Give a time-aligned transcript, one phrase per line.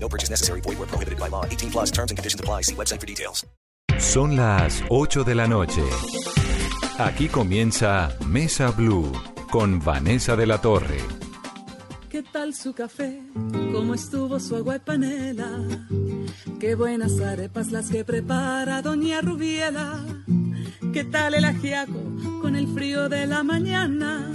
[0.00, 0.60] No purchase necessary.
[0.62, 1.44] Void where prohibited by law.
[1.44, 2.62] 18 plus terms and conditions apply.
[2.62, 3.46] See website for details.
[3.98, 5.82] Son las 8 de la noche.
[6.98, 9.12] Aquí comienza Mesa Blue
[9.50, 10.98] con Vanessa de la Torre.
[12.08, 13.20] ¿Qué tal su café?
[13.72, 15.60] ¿Cómo estuvo su agua y panela?
[16.58, 20.04] Qué buenas arepas las que prepara Doña Rubiela.
[20.92, 22.00] ¿Qué tal el ajiaco
[22.40, 24.32] con el frío de la mañana?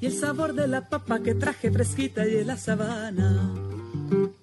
[0.00, 3.67] Y el sabor de la papa que traje fresquita y en la sabana.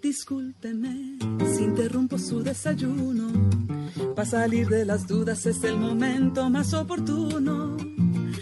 [0.02, 1.18] Discúlpeme
[1.56, 3.32] si interrumpo su desayuno.
[4.16, 7.76] Para salir de las dudas es el momento más oportuno.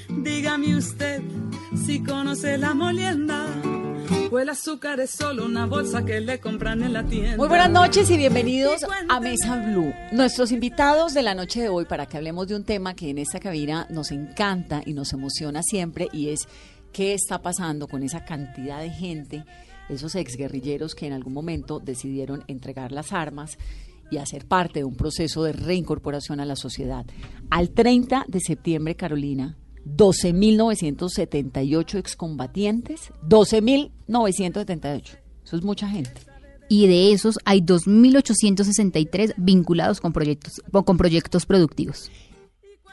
[0.10, 1.22] Dígame usted
[1.86, 3.48] si conoce la molienda.
[4.32, 7.38] O el azúcar es solo una bolsa que le compran en la tienda.
[7.38, 9.94] Muy buenas noches y bienvenidos a Mesa Blue.
[10.12, 13.20] Nuestros invitados de la noche de hoy para que hablemos de un tema que en
[13.20, 16.48] esta cabina nos encanta y nos emociona siempre y es
[16.92, 19.46] qué está pasando con esa cantidad de gente,
[19.96, 23.58] esos exguerrilleros que en algún momento decidieron entregar las armas
[24.12, 27.06] y hacer parte de un proceso de reincorporación a la sociedad.
[27.50, 35.18] Al 30 de septiembre, Carolina, 12.978 excombatientes, 12.978.
[35.44, 36.14] Eso es mucha gente.
[36.70, 42.10] y de esos hay 2.863 vinculados con proyectos, con proyectos productivos.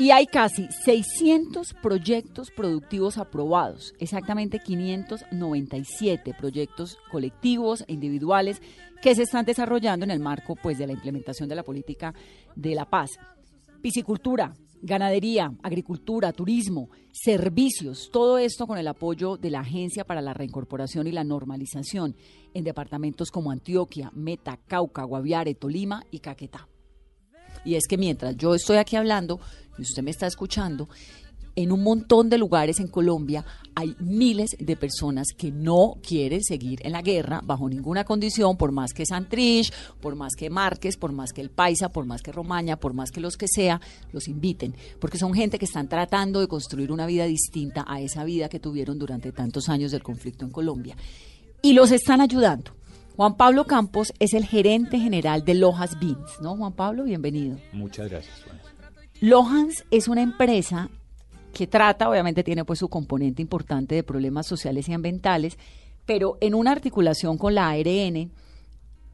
[0.00, 8.62] Y hay casi 600 proyectos productivos aprobados, exactamente 597 proyectos colectivos e individuales
[9.02, 12.14] que se están desarrollando en el marco pues de la implementación de la política
[12.56, 13.10] de la paz.
[13.82, 20.32] Piscicultura, ganadería, agricultura, turismo, servicios, todo esto con el apoyo de la Agencia para la
[20.32, 22.16] Reincorporación y la Normalización
[22.54, 26.69] en departamentos como Antioquia, Meta, Cauca, Guaviare, Tolima y Caquetá.
[27.64, 29.40] Y es que mientras yo estoy aquí hablando
[29.78, 30.88] y usted me está escuchando,
[31.56, 33.44] en un montón de lugares en Colombia
[33.74, 38.72] hay miles de personas que no quieren seguir en la guerra bajo ninguna condición, por
[38.72, 42.32] más que Santrich, por más que Márquez, por más que el Paisa, por más que
[42.32, 43.80] Romaña, por más que los que sea,
[44.12, 48.24] los inviten, porque son gente que están tratando de construir una vida distinta a esa
[48.24, 50.96] vida que tuvieron durante tantos años del conflicto en Colombia.
[51.62, 52.72] Y los están ayudando.
[53.16, 56.56] Juan Pablo Campos es el gerente general de Lojas Beans, ¿no?
[56.56, 57.58] Juan Pablo, bienvenido.
[57.72, 58.44] Muchas gracias.
[59.20, 60.88] Lohans es una empresa
[61.52, 65.58] que trata, obviamente tiene pues su componente importante de problemas sociales y ambientales,
[66.06, 68.30] pero en una articulación con la ARN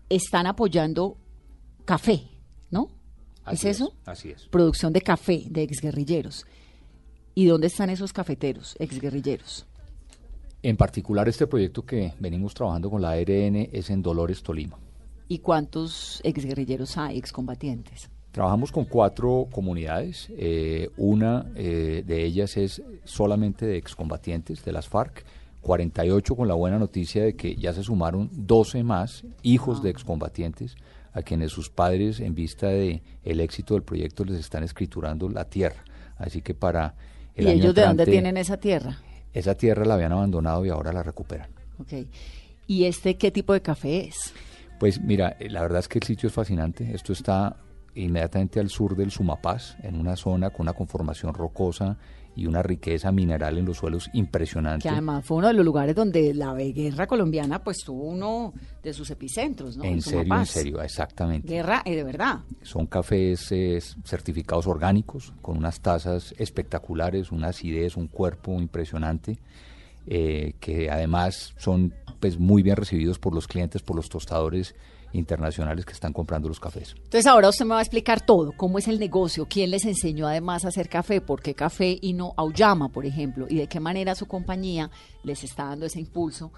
[0.09, 1.17] están apoyando
[1.84, 2.28] café,
[2.71, 2.91] ¿no?
[3.45, 3.95] Así ¿Es eso?
[4.05, 4.47] Así es.
[4.47, 6.47] Producción de café de exguerrilleros.
[7.34, 9.67] ¿Y dónde están esos cafeteros, exguerrilleros?
[10.66, 14.77] En particular, este proyecto que venimos trabajando con la ARN es en Dolores, Tolima.
[15.28, 18.10] ¿Y cuántos exguerrilleros hay, excombatientes?
[18.32, 20.27] Trabajamos con cuatro comunidades.
[20.37, 25.25] eh, una eh, de ellas es solamente de excombatientes de las FARC.
[25.60, 30.75] 48 con la buena noticia de que ya se sumaron 12 más hijos de excombatientes
[31.12, 35.44] a quienes sus padres en vista de el éxito del proyecto les están escriturando la
[35.44, 35.84] tierra.
[36.19, 36.97] Así que para
[37.37, 38.98] el ¿Y año ellos de dónde tienen esa tierra?
[39.39, 41.51] Esa tierra la habían abandonado y ahora la recuperan.
[41.79, 41.93] Ok.
[42.67, 44.33] ¿Y este qué tipo de café es?
[44.81, 46.95] Pues mira, eh, la verdad es que el sitio es fascinante.
[46.95, 47.57] Esto está
[47.95, 51.99] inmediatamente al sur del Sumapaz, en una zona con una conformación rocosa
[52.37, 54.83] y una riqueza mineral en los suelos impresionante.
[54.83, 58.53] Que además fue uno de los lugares donde la guerra colombiana pues tuvo uno
[58.83, 59.85] de sus epicentros, ¿no?
[59.85, 61.49] en serio, en serio, exactamente.
[61.49, 62.41] Guerra eh, de verdad.
[62.63, 69.39] Son cafés eh, certificados orgánicos, con unas tazas espectaculares, una acidez, un cuerpo impresionante,
[70.07, 74.75] eh, que además son pues muy bien recibidos por los clientes, por los tostadores
[75.16, 76.94] internacionales que están comprando los cafés.
[76.97, 80.27] Entonces ahora usted me va a explicar todo, cómo es el negocio, quién les enseñó
[80.27, 83.80] además a hacer café, por qué café y no Auyama, por ejemplo, y de qué
[83.80, 84.91] manera su compañía
[85.22, 86.53] les está dando ese impulso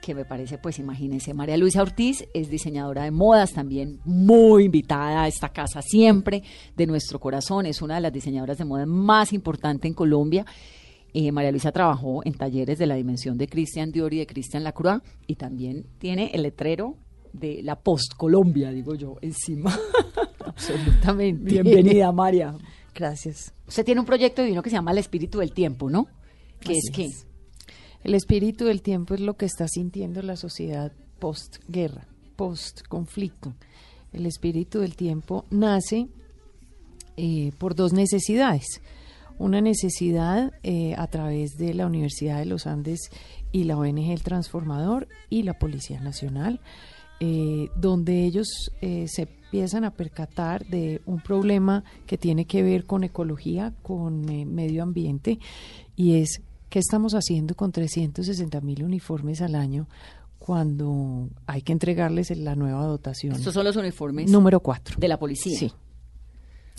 [0.00, 5.22] que me parece, pues imagínense, María Luisa Ortiz es diseñadora de modas también, muy invitada
[5.22, 6.42] a esta casa siempre
[6.74, 10.46] de nuestro corazón, es una de las diseñadoras de moda más importante en Colombia.
[11.12, 14.64] Eh, María Luisa trabajó en talleres de la dimensión de Christian Dior y de Christian
[14.64, 16.96] Lacroix y también tiene el letrero
[17.32, 19.76] de la Post Colombia, digo yo, encima.
[20.44, 21.62] Absolutamente.
[21.62, 22.54] Bienvenida, María.
[22.94, 23.52] Gracias.
[23.66, 26.06] Usted tiene un proyecto divino que se llama El Espíritu del Tiempo, ¿no?
[26.60, 27.08] ¿Qué es qué?
[28.02, 32.06] El espíritu del tiempo es lo que está sintiendo la sociedad post-guerra,
[32.36, 33.54] post-conflicto.
[34.12, 36.08] El espíritu del tiempo nace
[37.16, 38.80] eh, por dos necesidades.
[39.38, 43.10] Una necesidad eh, a través de la Universidad de los Andes
[43.52, 46.60] y la ONG El Transformador y la Policía Nacional,
[47.20, 52.86] eh, donde ellos eh, se empiezan a percatar de un problema que tiene que ver
[52.86, 55.38] con ecología, con eh, medio ambiente,
[55.96, 59.86] y es qué estamos haciendo con 360 mil uniformes al año
[60.38, 63.34] cuando hay que entregarles la nueva dotación.
[63.34, 64.96] Estos son los uniformes Número 4.
[64.98, 65.58] de la policía.
[65.58, 65.72] Sí.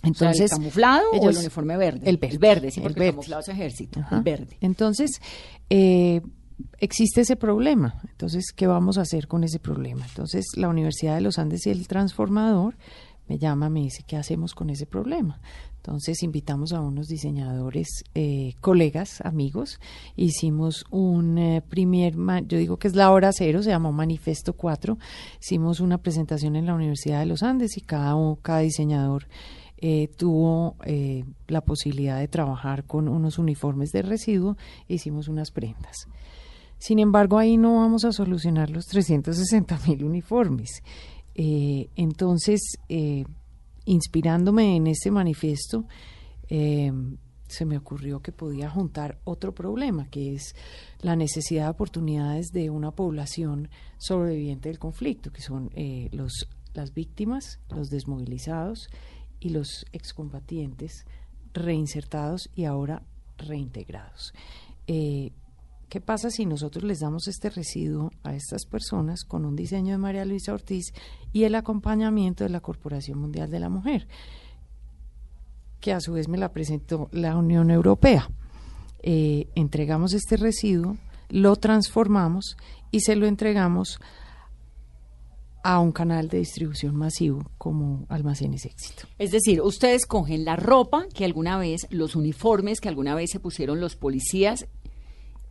[0.03, 2.09] Entonces, ¿el camuflado o el uniforme verde?
[2.09, 3.09] el verde, El verde, sí, el porque verde.
[3.09, 3.99] el camuflado es ejército.
[3.99, 4.17] Ajá.
[4.17, 4.57] El verde.
[4.61, 5.21] Entonces,
[5.69, 6.21] eh,
[6.79, 8.01] existe ese problema.
[8.09, 10.05] Entonces, ¿qué vamos a hacer con ese problema?
[10.07, 12.75] Entonces, la Universidad de los Andes y el Transformador
[13.27, 15.39] me llama, me dice, ¿qué hacemos con ese problema?
[15.77, 19.79] Entonces, invitamos a unos diseñadores, eh, colegas, amigos.
[20.15, 22.15] Hicimos un eh, primer,
[22.47, 24.97] yo digo que es la hora cero, se llamó Manifesto 4.
[25.41, 29.25] Hicimos una presentación en la Universidad de los Andes y cada, cada diseñador
[29.83, 34.55] eh, tuvo eh, la posibilidad de trabajar con unos uniformes de residuo
[34.87, 36.07] hicimos unas prendas.
[36.81, 40.81] Sin embargo, ahí no vamos a solucionar los 360 mil uniformes.
[41.35, 43.23] Eh, entonces, eh,
[43.85, 45.85] inspirándome en este manifiesto,
[46.49, 46.91] eh,
[47.47, 50.55] se me ocurrió que podía juntar otro problema, que es
[51.01, 53.69] la necesidad de oportunidades de una población
[53.99, 55.69] sobreviviente del conflicto, que son
[56.11, 58.89] los, las víctimas, los desmovilizados
[59.39, 61.05] y los excombatientes
[61.53, 63.03] reinsertados y ahora
[63.37, 64.33] reintegrados.
[65.91, 69.97] ¿Qué pasa si nosotros les damos este residuo a estas personas con un diseño de
[69.97, 70.93] María Luisa Ortiz
[71.33, 74.07] y el acompañamiento de la Corporación Mundial de la Mujer?
[75.81, 78.29] que a su vez me la presentó la Unión Europea.
[79.03, 80.95] Eh, entregamos este residuo,
[81.27, 82.55] lo transformamos
[82.89, 83.99] y se lo entregamos
[85.63, 89.07] a un canal de distribución masivo como Almacenes Éxito.
[89.17, 93.41] Es decir, ustedes cogen la ropa que alguna vez, los uniformes que alguna vez se
[93.41, 94.67] pusieron los policías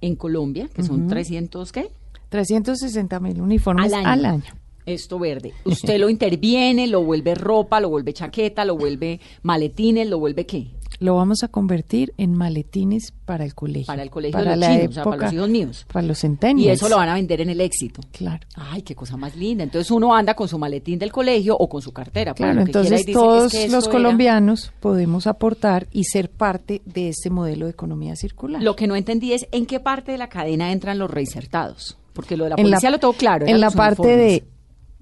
[0.00, 1.08] en Colombia, que son Ujú.
[1.10, 1.90] 300, ¿qué?
[2.30, 4.42] 360 mil uniformes Al año.
[4.86, 5.52] Esto verde.
[5.64, 10.68] Usted lo interviene, lo vuelve ropa, lo vuelve chaqueta, lo vuelve maletines, lo vuelve qué?
[10.98, 13.86] Lo vamos a convertir en maletines para el colegio.
[13.86, 15.86] Para el colegio para de los la chinos, o sea, para los época- hijos míos.
[15.92, 16.66] Para los centennials.
[16.66, 18.00] Y eso lo van a vender en el éxito.
[18.12, 18.46] Claro.
[18.56, 19.62] Ay, qué cosa más linda.
[19.64, 22.32] Entonces uno anda con su maletín del colegio o con su cartera.
[22.34, 23.98] pues, Claro, lo que quiera, entonces dice, todos "Es que los esto era".
[24.02, 28.62] colombianos podemos aportar y ser parte de este modelo de economía circular.
[28.62, 31.96] Lo que no entendí es en qué parte de la cadena entran los reinsertados.
[32.12, 33.46] Porque lo de la policía lo tengo claro.
[33.46, 34.42] En la parte uniformes.
[34.42, 34.44] de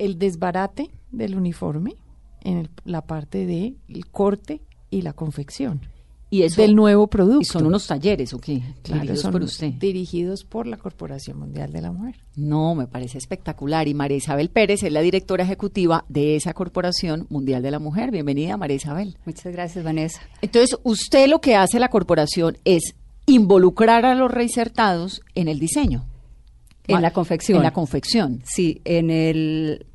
[0.05, 1.95] el desbarate del uniforme,
[2.45, 5.81] en el- la parte de el corte y la confección
[6.31, 7.41] y eso, del nuevo producto.
[7.41, 8.61] ¿Y son unos talleres o qué?
[8.83, 9.73] Claro, Dirigidos son por usted.
[9.75, 12.17] dirigidos por la Corporación Mundial de la Mujer.
[12.37, 13.89] No, me parece espectacular.
[13.89, 18.11] Y María Isabel Pérez es la directora ejecutiva de esa Corporación Mundial de la Mujer.
[18.11, 19.17] Bienvenida, María Isabel.
[19.25, 20.21] Muchas gracias, Vanessa.
[20.43, 22.95] Entonces, usted lo que hace la corporación es
[23.25, 26.05] involucrar a los reinsertados en el diseño.
[26.87, 27.57] En la confección.
[27.59, 28.43] En la confección.
[28.45, 29.87] Sí, en el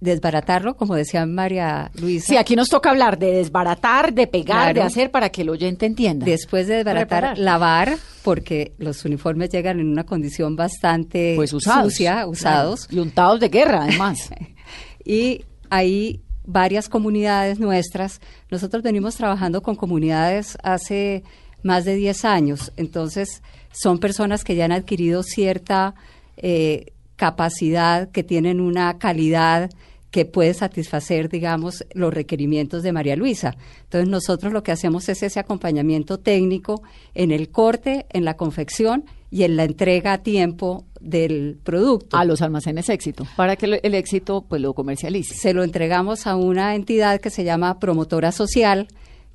[0.00, 2.26] desbaratarlo, como decía María Luisa.
[2.26, 5.86] Sí, aquí nos toca hablar de desbaratar, de pegar, de hacer para que el oyente
[5.86, 6.24] entienda.
[6.24, 11.92] Después de desbaratar, lavar, porque los uniformes llegan en una condición bastante pues usados.
[11.92, 12.86] sucia, usados.
[12.86, 13.02] Claro.
[13.02, 14.30] Y untados de guerra, además.
[15.04, 18.20] y hay varias comunidades nuestras.
[18.50, 21.22] Nosotros venimos trabajando con comunidades hace
[21.62, 25.94] más de 10 años, entonces son personas que ya han adquirido cierta
[26.38, 29.70] eh, capacidad, que tienen una calidad
[30.10, 33.56] que puede satisfacer, digamos, los requerimientos de María Luisa.
[33.84, 36.82] Entonces nosotros lo que hacemos es ese acompañamiento técnico
[37.14, 42.16] en el corte, en la confección y en la entrega a tiempo del producto.
[42.16, 45.34] A los almacenes éxito, para que el éxito pues lo comercialice.
[45.34, 48.88] Se lo entregamos a una entidad que se llama promotora social,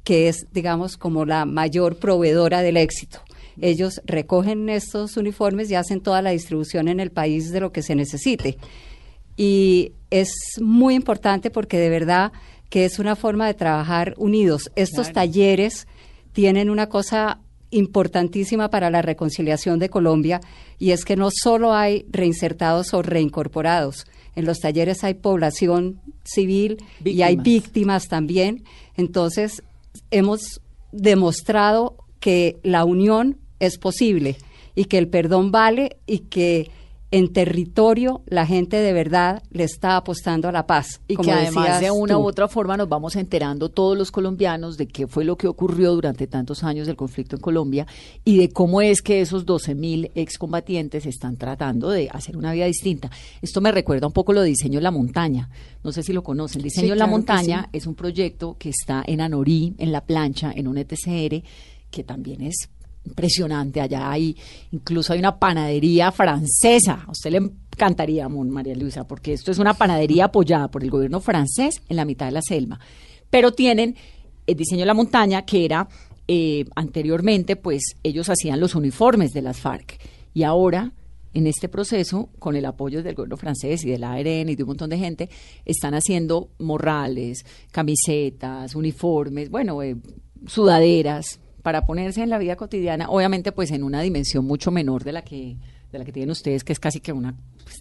[0.04, 3.22] que es, digamos, como la mayor proveedora del éxito.
[3.62, 7.82] Ellos recogen estos uniformes y hacen toda la distribución en el país de lo que
[7.82, 8.58] se necesite.
[9.38, 10.30] Y es
[10.62, 12.32] muy importante porque de verdad
[12.70, 14.72] que es una forma de trabajar unidos.
[14.76, 15.14] Estos Claro.
[15.14, 15.88] talleres
[16.34, 17.40] tienen una cosa
[17.72, 20.40] importantísima para la reconciliación de Colombia
[20.80, 26.78] y es que no solo hay reinsertados o reincorporados, en los talleres hay población civil
[27.04, 28.64] y hay víctimas también.
[28.98, 29.64] Entonces,
[30.12, 30.62] hemos
[30.92, 34.38] demostrado que la unión es posible
[34.76, 36.70] y que el perdón vale y que
[37.16, 41.00] en territorio la gente de verdad le está apostando a la paz.
[41.08, 42.20] Y como que además de una tú.
[42.20, 45.94] u otra forma nos vamos enterando todos los colombianos de qué fue lo que ocurrió
[45.94, 47.88] durante tantos años del conflicto en Colombia
[48.26, 52.66] y de cómo es que esos 12 mil excombatientes están tratando de hacer una vida
[52.66, 53.10] distinta.
[53.42, 55.50] Esto me recuerda un poco lo de Diseño en la Montaña.
[55.86, 56.64] No sé si lo conocen.
[56.64, 57.78] Diseño Sí, en la claro Montaña sí.
[57.78, 61.44] es un proyecto que está en Anorí, en La Plancha, en un ETCR,
[61.90, 62.70] que también es
[63.06, 63.82] impresionante.
[63.82, 64.36] Allá hay,
[64.72, 67.04] incluso hay una panadería francesa.
[67.08, 71.20] A usted le encantaría, María Luisa, porque esto es una panadería apoyada por el gobierno
[71.20, 72.80] francés en la mitad de la selva.
[73.30, 73.96] Pero tienen
[74.48, 75.88] el diseño de la montaña, que era
[76.28, 80.00] eh, anteriormente, pues ellos hacían los uniformes de las FARC.
[80.34, 80.92] Y ahora,
[81.34, 84.70] en este proceso, con el apoyo del gobierno francés y del ARN y de un
[84.70, 85.30] montón de gente,
[85.66, 89.98] están haciendo morrales, camisetas, uniformes, bueno, eh,
[90.48, 95.12] sudaderas, para ponerse en la vida cotidiana, obviamente pues en una dimensión mucho menor de
[95.12, 95.58] la que
[95.92, 97.34] de la que tienen ustedes, que es casi que una,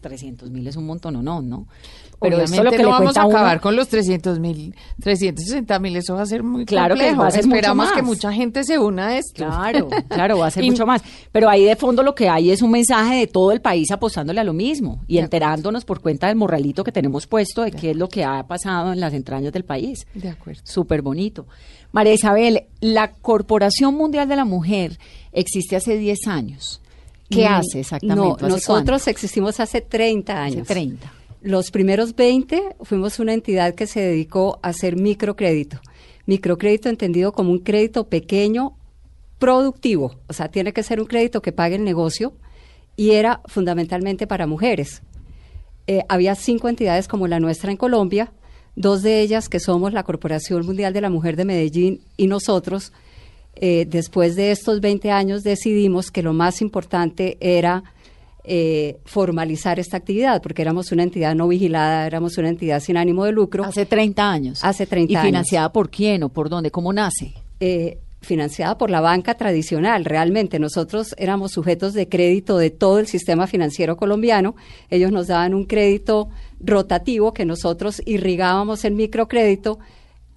[0.04, 1.66] 300 mil es un montón o no, ¿no?
[2.20, 4.74] Pero esto es lo que no le vamos a uno- acabar con los 300 mil,
[5.02, 7.22] 360 mil, eso va a ser muy Claro que complejo.
[7.22, 8.04] va a ser mucho Esperamos que más.
[8.04, 9.44] mucha gente se una a esto.
[9.44, 11.02] Claro, claro, va a ser Y- mucho más.
[11.32, 14.40] Pero ahí de fondo lo que hay es un mensaje de todo el país apostándole
[14.40, 17.96] a lo mismo y enterándonos por cuenta del morralito que tenemos puesto de qué es
[17.96, 20.06] lo que ha pasado en las entrañas del país.
[20.14, 20.60] De acuerdo.
[20.64, 21.46] Súper bonito.
[21.92, 24.98] María Isabel, la Corporación Mundial de la Mujer
[25.32, 26.80] existe hace 10 años.
[27.34, 28.22] ¿Qué hace exactamente?
[28.22, 30.68] No, ¿Hace nosotros existimos hace 30 Hace años.
[30.68, 31.12] 30.
[31.42, 35.80] Los primeros 20 fuimos una entidad que se dedicó a hacer microcrédito.
[36.26, 38.76] Microcrédito entendido como un crédito pequeño
[39.38, 42.32] productivo, o sea, tiene que ser un crédito que pague el negocio
[42.96, 45.02] y era fundamentalmente para mujeres.
[45.86, 48.32] Eh, había cinco entidades como la nuestra en Colombia,
[48.74, 52.92] dos de ellas que somos la Corporación Mundial de la Mujer de Medellín y nosotros,
[53.56, 57.84] eh, después de estos 20 años decidimos que lo más importante era
[58.44, 63.24] eh, formalizar esta actividad, porque éramos una entidad no vigilada, éramos una entidad sin ánimo
[63.24, 63.64] de lucro.
[63.64, 64.58] Hace 30 años.
[64.62, 65.26] Hace 30 ¿Y años.
[65.26, 66.70] financiada por quién o por dónde?
[66.70, 67.32] ¿Cómo nace?
[67.60, 70.04] eh, financiada por la banca tradicional.
[70.04, 74.56] Realmente nosotros éramos sujetos de crédito de todo el sistema financiero colombiano.
[74.90, 76.28] Ellos nos daban un crédito
[76.60, 79.78] rotativo que nosotros irrigábamos en microcrédito,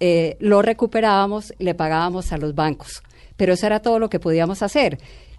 [0.00, 3.02] eh, lo recuperábamos, le pagábamos a los bancos.
[3.38, 4.98] Pero eso era todo lo que podíamos hacer.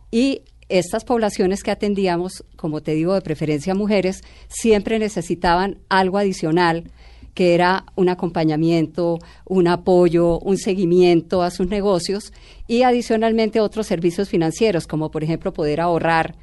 [0.09, 6.85] Y estas poblaciones que atendíamos, como te digo, de preferencia mujeres, siempre necesitaban algo adicional
[7.33, 12.33] que era un acompañamiento, un apoyo, un seguimiento a sus negocios
[12.67, 16.35] y adicionalmente otros servicios financieros, como por ejemplo poder ahorrar,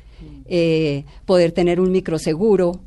[0.47, 2.81] eh, poder tener un microseguro.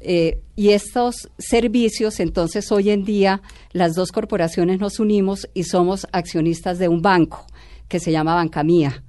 [0.00, 6.06] eh, y estos servicios, entonces hoy en día las dos corporaciones nos unimos y somos
[6.12, 7.44] accionistas de un banco
[7.88, 9.02] que se llama Banca Mía.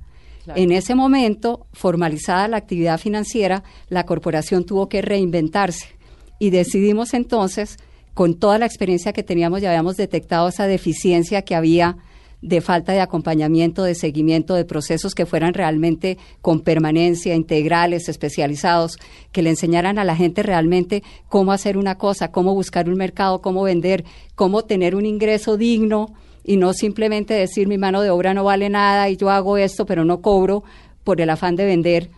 [0.55, 5.99] En ese momento, formalizada la actividad financiera, la corporación tuvo que reinventarse
[6.39, 7.77] y decidimos entonces,
[8.13, 11.97] con toda la experiencia que teníamos, ya habíamos detectado esa deficiencia que había
[12.41, 18.97] de falta de acompañamiento, de seguimiento de procesos que fueran realmente con permanencia, integrales, especializados,
[19.33, 23.41] que le enseñaran a la gente realmente cómo hacer una cosa, cómo buscar un mercado,
[23.41, 24.05] cómo vender,
[24.35, 28.69] cómo tener un ingreso digno y no simplemente decir mi mano de obra no vale
[28.69, 30.63] nada y yo hago esto pero no cobro
[31.03, 32.09] por el afán de vender.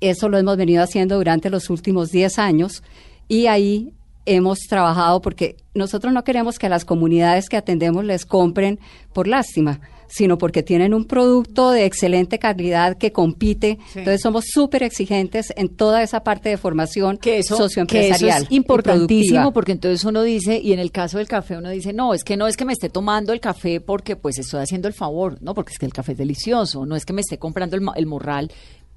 [0.00, 2.82] Eso lo hemos venido haciendo durante los últimos 10 años
[3.28, 3.92] y ahí
[4.26, 8.78] hemos trabajado porque nosotros no queremos que las comunidades que atendemos les compren
[9.12, 9.80] por lástima,
[10.12, 13.78] sino porque tienen un producto de excelente calidad que compite.
[13.94, 18.42] Entonces somos súper exigentes en toda esa parte de formación que eso, que eso socioempresarial.
[18.42, 22.12] es importantísimo porque entonces uno dice, y en el caso del café uno dice, no,
[22.12, 24.92] es que no es que me esté tomando el café porque pues estoy haciendo el
[24.92, 27.76] favor, no, porque es que el café es delicioso, no es que me esté comprando
[27.76, 28.52] el, el morral,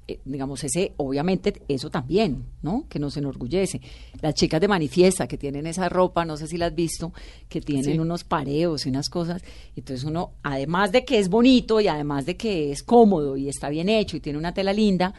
[0.08, 2.84] eh, digamos, ese, obviamente, eso también, ¿no?
[2.88, 3.80] Que nos enorgullece.
[4.22, 7.12] Las chicas de manifiesta que tienen esa ropa, no sé si la has visto,
[7.48, 7.98] que tienen Sí.
[7.98, 9.42] unos pareos y unas cosas.
[9.74, 13.68] Entonces uno, además de que es bonito y además de que es cómodo y está
[13.68, 15.12] bien hecho y tiene una tela linda,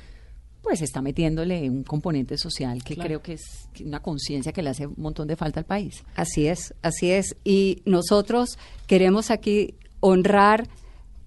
[0.62, 3.08] pues está metiéndole un componente social que Claro.
[3.08, 6.04] creo que es una conciencia que le hace un montón de falta al país.
[6.16, 7.36] Así es, así es.
[7.46, 10.68] Y nosotros queremos aquí honrar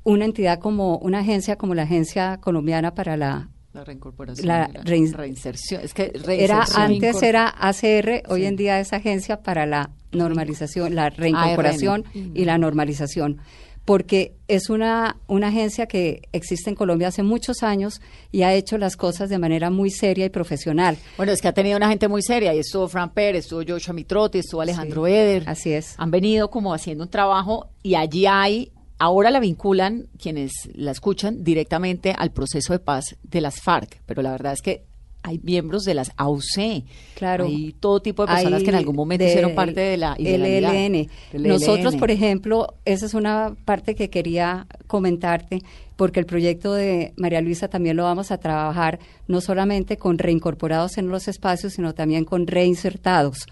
[0.05, 5.13] una entidad como una agencia como la Agencia Colombiana para la La reincorporación, La rein-
[5.13, 5.83] reinserción.
[5.83, 6.25] Es que era
[6.65, 6.83] reinserción.
[6.83, 8.47] antes era ACR, hoy Sí.
[8.47, 12.33] en día es Agencia para la Normalización, la Reincorporación ARN.
[12.35, 13.39] y la Normalización,
[13.85, 18.01] porque es una una agencia que existe en Colombia hace muchos años
[18.33, 20.97] y ha hecho las cosas de manera muy seria y profesional.
[21.17, 22.53] Bueno, es que ha tenido una gente muy seria.
[22.55, 25.45] Y estuvo Fran Pérez, estuvo Joshua Mitrotti, estuvo Alejandro Eder.
[25.47, 25.95] Así es.
[25.99, 31.43] Han venido como haciendo un trabajo y allí hay, ahora la vinculan quienes la escuchan
[31.43, 34.01] directamente al proceso de paz de las FARC.
[34.07, 34.85] Pero la verdad es que
[35.23, 37.45] hay miembros de las AUC, Claro.
[37.45, 40.15] hay todo tipo de personas Hay que en algún momento de- hicieron parte de la.
[40.19, 41.09] LLN.
[41.35, 45.61] Nosotros, por ejemplo, esa es una parte que quería comentarte,
[45.97, 50.97] porque el proyecto de María Luisa también lo vamos a trabajar no solamente con reincorporados
[50.97, 53.47] en los espacios, sino también con reinsertados.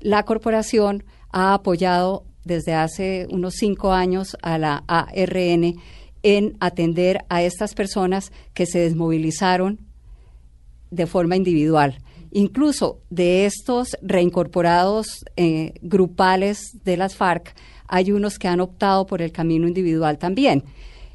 [0.00, 5.74] La corporación ha apoyado desde hace unos cinco años a la ARN
[6.22, 9.80] en atender a estas personas que se desmovilizaron
[10.90, 11.98] de forma individual.
[12.32, 17.54] Incluso de estos reincorporados eh, grupales de las FARC,
[17.88, 20.64] hay unos que han optado por el camino individual también.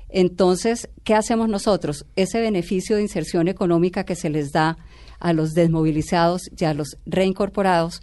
[0.10, 2.06] Entonces, ¿qué hacemos nosotros?
[2.16, 4.78] Ese beneficio de inserción económica que se les da
[5.20, 8.02] a los desmovilizados y a los reincorporados,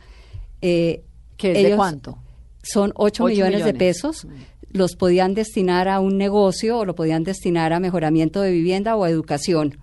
[0.62, 1.04] eh,
[1.36, 2.18] ¿Que es de cuánto?
[2.62, 4.26] Son 8 Ocho millones, de pesos.
[4.70, 9.04] Los podían destinar a un negocio o lo podían destinar a mejoramiento de vivienda o
[9.04, 9.78] a educación.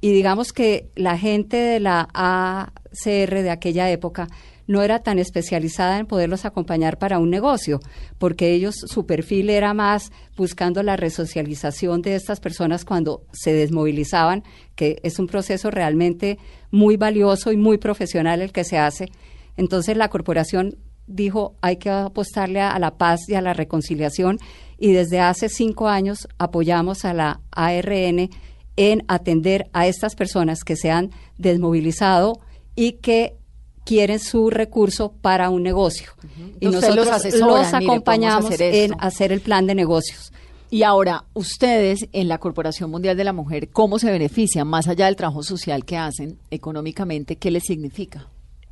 [0.00, 4.28] Y digamos que la gente de la ACR de aquella época
[4.66, 7.80] no era tan especializada en poderlos acompañar para un negocio,
[8.18, 14.44] porque ellos, su perfil era más buscando la resocialización de estas personas cuando se desmovilizaban,
[14.76, 16.38] que es un proceso realmente
[16.70, 19.10] muy valioso y muy profesional el que se hace.
[19.56, 20.76] Entonces la corporación
[21.10, 24.38] dijo hay que apostarle a, a la paz y a la reconciliación
[24.78, 28.30] y desde hace cinco años apoyamos a la ARN
[28.76, 32.40] en atender a estas personas que se han desmovilizado
[32.74, 33.36] y que
[33.84, 36.12] quieren su recurso para un negocio.
[36.60, 40.32] Y nosotros los mire, acompañamos hacer en hacer el plan de negocios.
[40.70, 45.06] Y ahora, ustedes en la Corporación Mundial de la Mujer, ¿cómo se benefician más allá
[45.06, 47.36] del trabajo social que hacen económicamente?
[47.36, 48.28] ¿Qué les significa?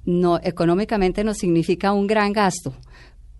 [0.08, 2.72] No económicamente nos significa un gran gasto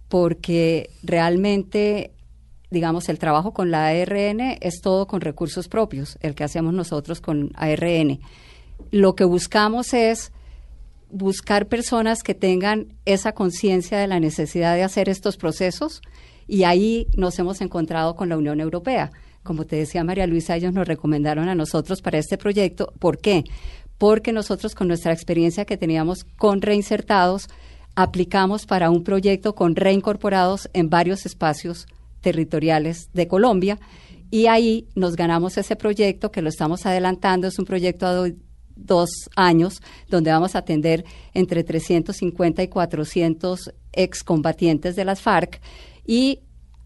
[0.09, 2.13] porque realmente
[2.71, 7.23] digamos el trabajo con la ARN es todo con recursos propios el que hacemos nosotros
[7.23, 8.21] con ARN
[8.91, 10.31] lo que buscamos es
[11.11, 16.03] buscar personas que tengan esa conciencia de la necesidad de hacer estos procesos
[16.47, 19.11] y ahí nos hemos encontrado con la Unión Europea.
[19.43, 22.93] Como te decía María Luisa, ellos nos recomendaron a nosotros para este proyecto.
[22.99, 23.45] ¿Por qué?
[23.99, 27.49] Porque nosotros con nuestra experiencia que teníamos con reinsertados,
[27.97, 31.87] aplicamos para un proyecto con reincorporados en varios espacios
[32.21, 33.79] territoriales de Colombia
[34.31, 37.49] y ahí nos ganamos ese proyecto que lo estamos adelantando.
[37.49, 38.35] Es un proyecto a do-
[38.77, 45.61] dos años donde vamos a atender entre 350 y 400 excombatientes de las FARC
[46.07, 46.41] y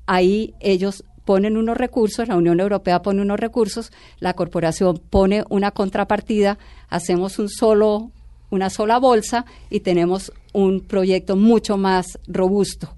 [0.07, 5.71] ahí ellos ponen unos recursos, la Unión Europea pone unos recursos, la corporación pone una
[5.71, 6.59] contrapartida,
[6.89, 8.11] hacemos un solo
[8.53, 12.95] una sola bolsa y tenemos un proyecto mucho más robusto.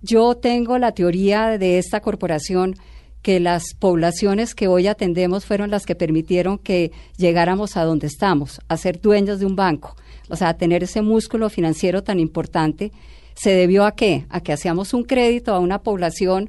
[0.00, 2.74] Yo tengo la teoría de esta corporación
[3.20, 8.60] que las poblaciones que hoy atendemos fueron las que permitieron que llegáramos a donde estamos,
[8.68, 9.94] a ser dueños de un banco,
[10.30, 12.90] o sea, a tener ese músculo financiero tan importante.
[13.34, 14.24] ¿Se debió a qué?
[14.30, 16.48] A que hacíamos un crédito a una población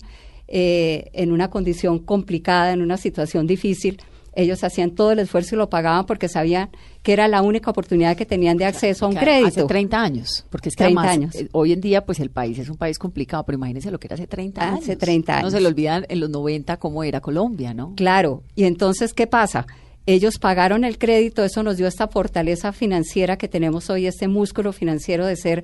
[0.51, 4.01] eh, en una condición complicada, en una situación difícil.
[4.33, 6.69] Ellos hacían todo el esfuerzo y lo pagaban porque sabían
[7.03, 9.47] que era la única oportunidad que tenían de acceso a un crédito.
[9.47, 11.35] Hace 30 años, porque es que 30 además, años.
[11.35, 14.07] eh, hoy en día pues el país es un país complicado, pero imagínense lo que
[14.07, 14.79] era hace 30 años.
[14.83, 15.61] Hace 30 No se años.
[15.63, 17.93] le olvidan en los 90 cómo era Colombia, ¿no?
[17.95, 19.65] Claro, y entonces, ¿qué pasa?
[20.05, 24.71] Ellos pagaron el crédito, eso nos dio esta fortaleza financiera que tenemos hoy, este músculo
[24.73, 25.63] financiero de ser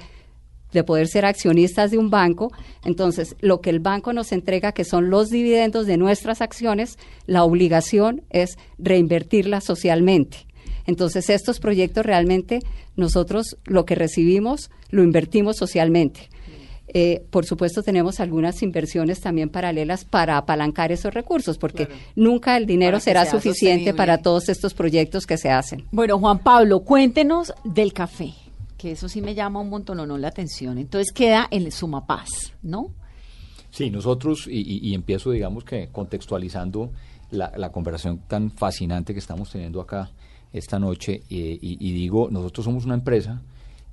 [0.71, 2.51] de poder ser accionistas de un banco.
[2.83, 7.43] Entonces, lo que el banco nos entrega, que son los dividendos de nuestras acciones, la
[7.43, 10.45] obligación es reinvertirlas socialmente.
[10.85, 12.59] Entonces, estos proyectos realmente
[12.95, 16.29] nosotros lo que recibimos lo invertimos socialmente.
[16.87, 22.65] Eh, por supuesto, tenemos algunas inversiones también paralelas para apalancar esos recursos, porque nunca el
[22.65, 23.97] dinero será suficiente sostenible.
[23.97, 25.83] para todos estos proyectos que se hacen.
[25.91, 28.33] Bueno, Juan Pablo, cuéntenos del café,
[28.77, 30.77] que eso sí me llama un montón o no la atención.
[30.77, 32.29] Entonces queda en Sumapaz,
[32.61, 32.91] ¿no?
[33.71, 36.91] Sí, nosotros, y, y- empiezo, digamos que contextualizando
[37.31, 40.11] la, la conversación tan fascinante que estamos teniendo acá
[40.53, 43.41] esta noche, eh, y digo, nosotros somos una empresa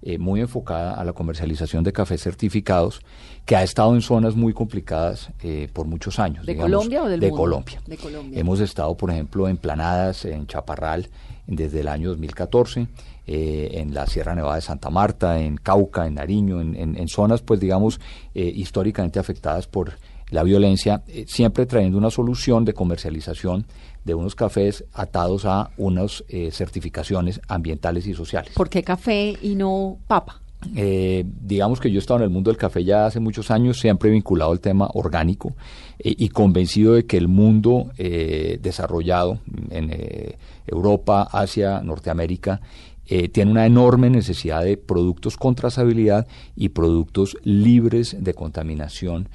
[0.02, 3.00] eh, muy enfocada a la comercialización de cafés certificados,
[3.46, 6.44] que ha estado en zonas muy complicadas eh, por muchos años.
[6.46, 7.42] ¿De digamos, Colombia o del De mundo?
[7.42, 7.80] Colombia.
[7.86, 8.38] De Colombia.
[8.40, 11.08] Hemos estado, por ejemplo, en Planadas, en Chaparral,
[11.46, 12.86] desde el año 2014,
[13.26, 17.08] eh, en la Sierra Nevada de Santa Marta, en Cauca, en Nariño, en, en- en
[17.08, 18.00] zonas, pues digamos,
[18.34, 19.92] eh, históricamente afectadas por
[20.30, 23.66] la violencia, eh, siempre trayendo una solución de comercialización
[24.04, 28.52] de unos cafés atados a unas eh, certificaciones ambientales y sociales.
[28.54, 30.42] ¿Por qué café y no papa?
[30.74, 33.80] eh, digamos que yo he estado en el mundo del café ya hace muchos años,
[33.80, 35.54] siempre vinculado el tema orgánico
[35.98, 39.38] eh, y convencido de que el mundo eh, desarrollado
[39.70, 42.60] en eh, Europa, Asia, Norteamérica,
[43.06, 49.28] eh, tiene una enorme necesidad de productos con trazabilidad y productos libres de contaminación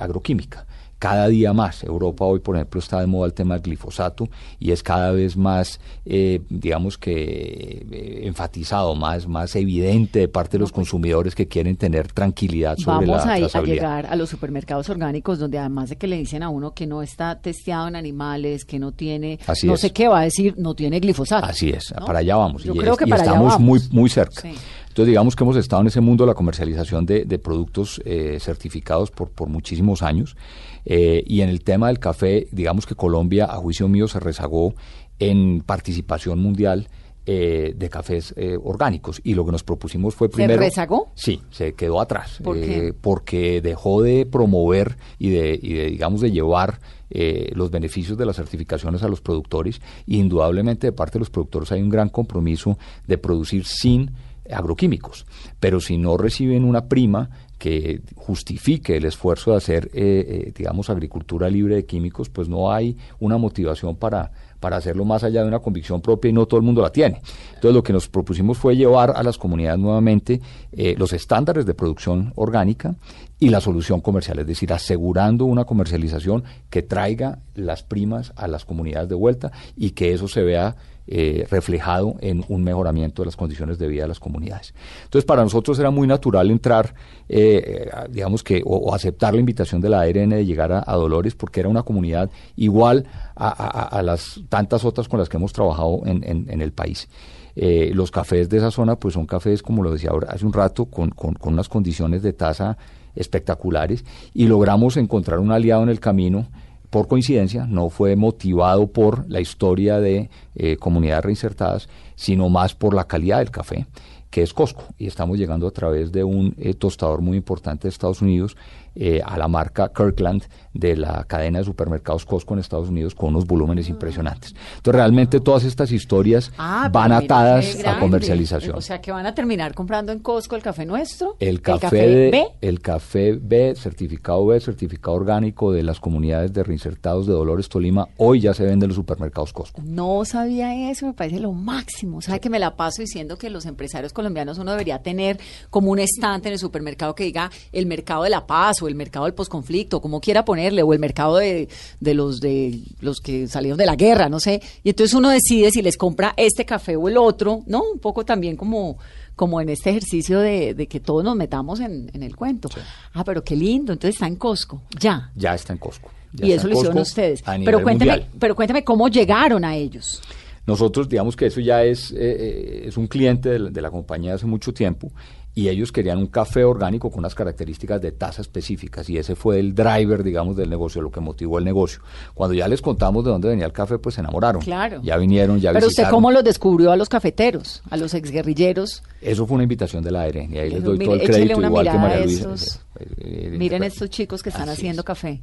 [0.00, 0.66] agroquímica
[1.04, 1.84] cada día más.
[1.84, 4.26] Europa hoy, por ejemplo, está de moda el tema del glifosato
[4.58, 10.52] y es cada vez más, eh, digamos que, eh, enfatizado, más, más evidente de parte
[10.56, 14.16] de los consumidores que quieren tener tranquilidad sobre Vamos la a, ir- a llegar a
[14.16, 17.86] los supermercados orgánicos donde además de que le dicen a uno que no está testeado
[17.88, 19.80] en animales, que no tiene, Así no es.
[19.80, 21.44] sé qué va a decir, no tiene glifosato.
[21.46, 22.06] Así es, ¿no?
[22.06, 22.64] para allá vamos.
[22.64, 23.90] Yo y creo es- que y para allá estamos vamos.
[23.90, 24.40] muy, muy cerca.
[24.40, 24.54] Sí.
[24.94, 28.38] Entonces, digamos que hemos estado en ese mundo de la comercialización de, de productos eh,
[28.38, 30.36] certificados por, por muchísimos años.
[30.84, 34.76] Eh, y en el tema del café, digamos que Colombia, a juicio mío, se rezagó
[35.18, 36.86] en participación mundial
[37.26, 39.20] eh, de cafés eh, orgánicos.
[39.24, 40.60] Y lo que nos propusimos fue ¿Se primero...
[40.60, 41.10] rezagó?
[41.16, 42.38] Sí, se quedó atrás.
[42.44, 42.86] ¿Por qué?
[42.88, 46.78] eh, porque dejó de promover y de, y de, digamos, de llevar
[47.10, 49.80] los beneficios de las certificaciones a los productores.
[50.06, 52.78] Indudablemente, de parte de los productores hay un gran compromiso
[53.08, 54.10] de producir sin
[54.50, 55.26] agroquímicos.
[55.60, 60.90] Pero si no reciben una prima que justifique el esfuerzo de hacer, eh, eh, digamos,
[60.90, 65.48] agricultura libre de químicos, pues no hay una motivación para, para hacerlo más allá de
[65.48, 67.22] una convicción propia y no todo el mundo la tiene.
[67.48, 70.40] Entonces lo que nos propusimos fue llevar a las comunidades nuevamente
[70.72, 72.96] eh, los estándares de producción orgánica
[73.38, 78.64] y la solución comercial, es decir, asegurando una comercialización que traiga las primas a las
[78.64, 80.76] comunidades de vuelta y que eso se vea
[81.06, 84.74] eh, reflejado en un mejoramiento de las condiciones de vida de las comunidades.
[85.04, 86.94] Entonces, para nosotros era muy natural entrar,
[87.28, 91.34] eh, a- digamos que, o, aceptar la invitación de la ARN de llegar a, Dolores,
[91.34, 96.62] porque era una comunidad igual a, las tantas otras con las que hemos trabajado en,
[96.62, 97.08] el país.
[97.56, 100.52] Eh, los cafés de esa zona, pues son cafés, como lo decía ahora hace un
[100.52, 102.76] rato, con, con- con unas condiciones de tasa
[103.14, 106.46] espectaculares y logramos encontrar un aliado en el camino
[106.94, 112.94] por coincidencia, no fue motivado por la historia de eh, comunidades reinsertadas, sino más por
[112.94, 113.88] la calidad del café,
[114.30, 114.84] que es Costco.
[114.96, 118.56] Y estamos llegando a través de un eh, tostador muy importante de Estados Unidos
[118.94, 120.44] eh, a la marca Kirkland
[120.74, 124.54] de la cadena de supermercados Costco en Estados Unidos con unos volúmenes impresionantes.
[124.76, 128.76] Entonces, realmente todas estas historias Ah, van atadas a comercialización.
[128.76, 131.36] O sea, que van a terminar comprando en Costco el café nuestro.
[131.40, 132.46] El café, de- B.
[132.60, 138.08] el café B, certificado B, certificado orgánico de las comunidades de reinsertados de Dolores Tolima,
[138.16, 139.80] hoy ya se vende en los supermercados Costco.
[139.84, 142.20] No sabía eso, me parece lo máximo.
[142.20, 145.38] ¿Sabe que me la paso diciendo que los empresarios colombianos uno debería tener
[145.70, 148.94] como un estante en el supermercado que diga el mercado de la paz o el
[148.94, 151.68] mercado del posconflicto, como quiera ponerle, o el mercado de,
[152.00, 154.60] de los de los que salieron de la guerra, no sé.
[154.82, 157.82] Y entonces uno decide si les compra este café o el otro, ¿no?
[157.92, 158.98] Un poco también como
[159.36, 162.68] como en este ejercicio de, de que todos nos metamos en, en el cuento.
[163.14, 165.32] Ah, pero qué lindo, entonces está en Costco, ya.
[165.34, 166.10] Ya está en Costco.
[166.32, 167.42] Ya Y eso lo hicieron ustedes.
[167.42, 168.30] Pero cuénteme, mundial.
[168.38, 170.22] pero cuénteme cómo llegaron a ellos.
[170.66, 173.90] Nosotros, digamos que eso ya es, eh, eh, es un cliente de la, de la
[173.90, 175.10] compañía hace mucho tiempo
[175.56, 179.60] y ellos querían un café orgánico con unas características de tasa específicas y ese fue
[179.60, 182.00] el driver, digamos, del negocio, lo que motivó el negocio.
[182.34, 184.60] Cuando ya les contamos de dónde venía el café, pues se enamoraron.
[184.62, 185.00] Claro.
[185.04, 189.02] Ya vinieron, ya Pero usted cómo los descubrió a los cafeteros, a los exguerrilleros.
[189.20, 191.58] Eso fue una invitación de la ARN y ahí les doy mire, todo el crédito,
[191.58, 192.40] una igual que María Luisa.
[192.54, 195.06] esos- Eh, eh, Miren eh, estos chicos que están haciendo es.
[195.06, 195.40] café.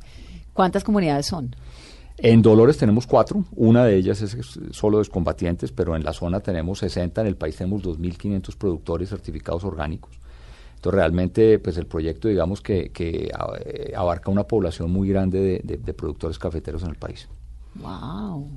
[0.54, 1.56] ¿Cuántas comunidades son?
[2.24, 4.38] En Dolores tenemos cuatro, una de ellas es
[4.72, 9.10] solo de excombatientes, pero en la zona tenemos 60, en el país tenemos 2.500 productores
[9.10, 10.12] certificados orgánicos.
[10.76, 15.40] Entonces realmente pues el proyecto digamos que, que a- eh, abarca una población muy grande
[15.40, 17.28] de, de- de productores cafeteros en el país.
[17.76, 18.48] Wow.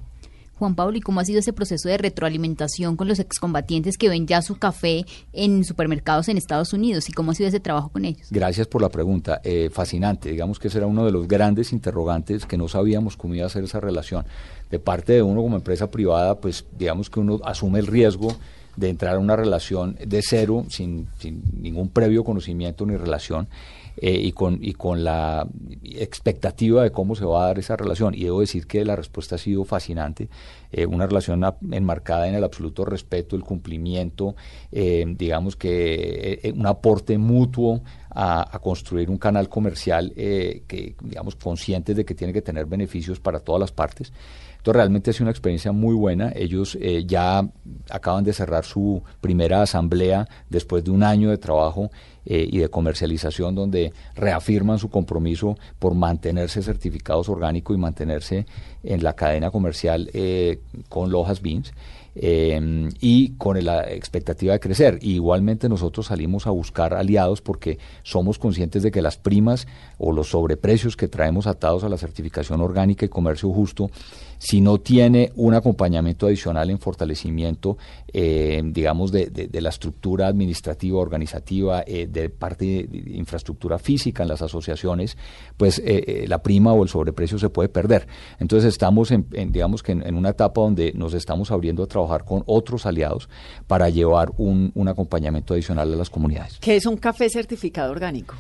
[0.64, 4.26] Juan Pablo, ¿y cómo ha sido ese proceso de retroalimentación con los excombatientes que ven
[4.26, 7.06] ya su café en supermercados en Estados Unidos?
[7.10, 8.28] ¿Y cómo ha sido ese trabajo con ellos?
[8.30, 10.30] Gracias por la pregunta, eh, fascinante.
[10.30, 13.50] Digamos que ese era uno de los grandes interrogantes que no sabíamos cómo iba a
[13.50, 14.24] ser esa relación.
[14.70, 18.34] De parte de uno como empresa privada, pues digamos que uno asume el riesgo
[18.76, 23.48] de entrar a una relación de cero, sin, sin ningún previo conocimiento ni relación,
[23.96, 25.46] eh, y, con, y con la
[25.84, 28.14] expectativa de cómo se va a dar esa relación.
[28.14, 30.28] Y debo decir que la respuesta ha sido fascinante,
[30.76, 34.34] eh, una relación enmarcada en el absoluto respeto, el cumplimiento,
[34.72, 41.96] eh, digamos que eh, un aporte mutuo a, construir un canal comercial que, digamos, conscientes
[41.96, 44.12] de que tiene que tener beneficios para todas las partes.
[44.56, 46.32] Entonces realmente ha sido una experiencia muy buena.
[46.34, 47.46] Ellos ya
[47.90, 51.90] acaban de cerrar su primera asamblea después de un año de trabajo
[52.24, 58.46] y de comercialización donde reafirman su compromiso por mantenerse certificados orgánicos y mantenerse
[58.84, 61.72] en la cadena comercial eh, con Lojas Beans.
[62.14, 64.98] eh, y con la expectativa de crecer.
[65.02, 69.66] Igualmente nosotros salimos a buscar aliados porque somos conscientes de que las primas
[69.98, 73.90] o los sobreprecios que traemos atados a la certificación orgánica y comercio justo
[74.38, 77.76] si no tiene un acompañamiento adicional en fortalecimiento,
[78.12, 84.28] eh, digamos, de, de, la estructura administrativa, organizativa, eh, de parte de, infraestructura física en
[84.28, 85.16] las asociaciones,
[85.56, 88.06] pues eh, la prima o el sobreprecio se puede perder.
[88.38, 92.42] Entonces estamos, en, digamos que en, una etapa donde nos estamos abriendo a trabajar con
[92.46, 93.28] otros aliados
[93.66, 96.58] para llevar un, un acompañamiento adicional a las comunidades.
[96.60, 98.34] ¿Qué es un café certificado orgánico?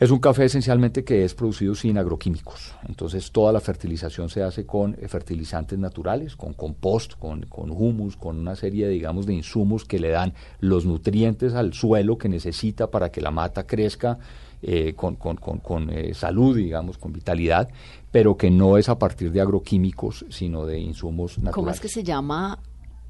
[0.00, 2.74] Es un café esencialmente que es producido sin agroquímicos.
[2.88, 8.16] Entonces toda la fertilización se hace con eh, fertilizantes naturales, con compost, con, con humus,
[8.16, 12.90] con una serie, digamos, de insumos que le dan los nutrientes al suelo que necesita
[12.90, 14.18] para que la mata crezca
[14.62, 17.68] eh, con, con, con, eh, salud, digamos, con vitalidad,
[18.10, 21.54] pero que no es a partir de agroquímicos, sino de insumos naturales.
[21.54, 22.58] ¿Cómo es que se llama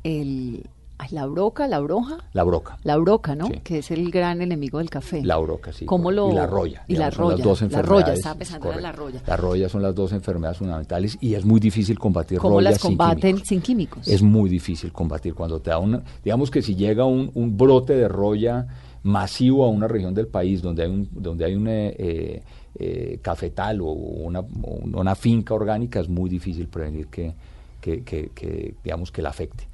[0.02, 0.68] el,
[1.10, 2.18] la broca, la broja.
[2.32, 2.78] La broca.
[2.84, 3.48] La broca, ¿no?
[3.64, 5.22] Que es el gran enemigo del café.
[5.24, 5.86] La broca, sí.
[5.86, 6.30] ¿Cómo lo...
[6.30, 6.84] Y la roya.
[6.86, 7.36] Y la roya.
[7.36, 7.90] Las dos enfermedades.
[7.90, 9.22] La roya, estaba pensando en la roya.
[9.26, 13.38] La roya son las dos enfermedades fundamentales y es muy difícil combatir ¿Cómo las combaten
[13.38, 14.06] sin, sin químicos?
[14.06, 16.02] Es muy difícil combatir cuando te da una...
[16.22, 18.66] Digamos que si llega un, un brote de roya
[19.02, 22.42] masivo a una región del país donde hay un, donde hay un eh,
[22.78, 27.34] eh, cafetal o una, una finca orgánica, es muy difícil prevenir que,
[27.80, 29.66] que, que, que digamos, que la afecte.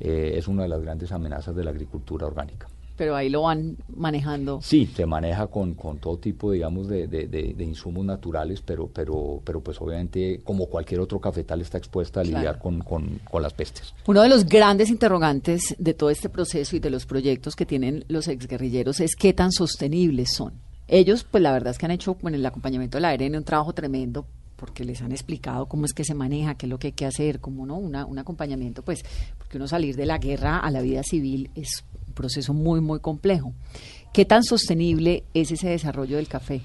[0.00, 2.66] Eh, es una de las grandes amenazas de la agricultura orgánica.
[2.96, 4.60] Pero ahí lo van manejando.
[4.62, 9.62] Sí, se maneja con, con todo tipo, digamos, de, de, insumos naturales, pero, pero, pero
[9.62, 13.94] pues obviamente, como cualquier otro cafetal, está expuesta a lidiar con, con, con, las pestes.
[14.06, 18.04] Uno de los grandes interrogantes de todo este proceso y de los proyectos que tienen
[18.08, 20.52] los exguerrilleros es qué tan sostenibles son.
[20.86, 23.44] Ellos, pues la verdad es que han hecho con el acompañamiento de la ARN un
[23.44, 24.26] trabajo tremendo
[24.60, 27.06] porque les han explicado cómo es que se maneja, qué es lo que hay que
[27.06, 29.02] hacer, cómo no, Una, un acompañamiento, pues,
[29.38, 33.00] porque uno salir de la guerra a la vida civil es un proceso muy, muy
[33.00, 33.54] complejo.
[34.12, 36.60] ¿Qué tan sostenible es ese desarrollo del café?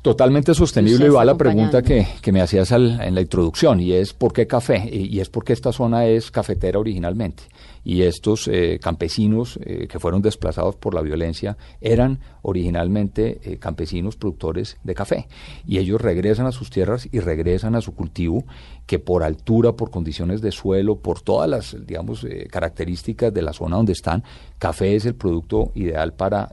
[0.00, 4.14] Totalmente sostenible y va la pregunta que, que me hacías en la introducción y es
[4.14, 4.88] ¿por qué café?
[4.90, 7.42] Y, es porque esta zona es cafetera originalmente
[7.88, 14.14] y estos eh, campesinos eh, que fueron desplazados por la violencia eran originalmente eh, campesinos
[14.14, 15.26] productores de café
[15.66, 18.44] y ellos regresan a sus tierras y regresan a su cultivo
[18.84, 23.76] que por altura, por condiciones de suelo, por todas las digamos características de la zona
[23.76, 24.22] donde están,
[24.58, 26.50] café es el producto ideal para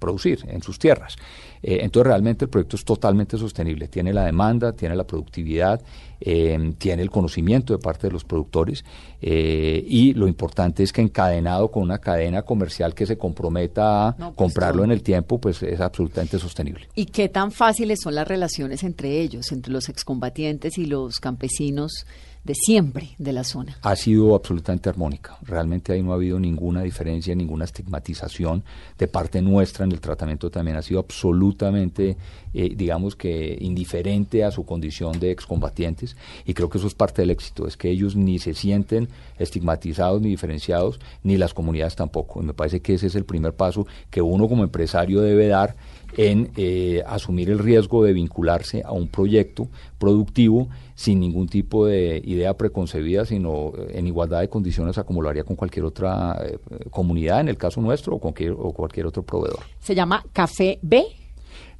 [0.00, 1.16] producir en sus tierras.
[1.62, 5.80] Eh, entonces realmente el proyecto es totalmente sostenible, tiene la demanda, tiene la productividad,
[6.20, 8.84] eh, tiene el conocimiento de parte de los productores
[9.20, 14.16] eh, y lo importante es que encadenado con una cadena comercial que se comprometa a
[14.16, 16.88] pues comprarlo en el tiempo, pues es absolutamente sostenible.
[16.94, 22.04] ¿Y qué tan fáciles son las relaciones entre ellos, entre los excombatientes y los campesinos?
[22.44, 23.78] De siempre de la zona.
[23.82, 25.36] Ha sido absolutamente armónica.
[25.42, 28.64] Realmente ahí no ha habido ninguna diferencia, ninguna estigmatización
[28.98, 32.16] de parte nuestra en el tratamiento también ha sido absolutamente,
[32.54, 37.22] eh, digamos que indiferente a su condición de excombatientes y creo que eso es parte
[37.22, 42.40] del éxito, es que ellos ni se sienten estigmatizados ni diferenciados, ni las comunidades tampoco.
[42.42, 45.76] Y me parece que ese es el primer paso que uno como empresario debe dar
[46.16, 49.68] en eh, asumir el riesgo de vincularse a un proyecto
[49.98, 55.22] productivo sin ningún tipo de idea preconcebida, sino eh, en igualdad de condiciones a como
[55.22, 56.58] lo haría con cualquier otra eh,
[56.90, 59.60] comunidad, en el caso nuestro, o, cualquier, o cualquier otro proveedor.
[59.78, 61.04] ¿Se llama Café B?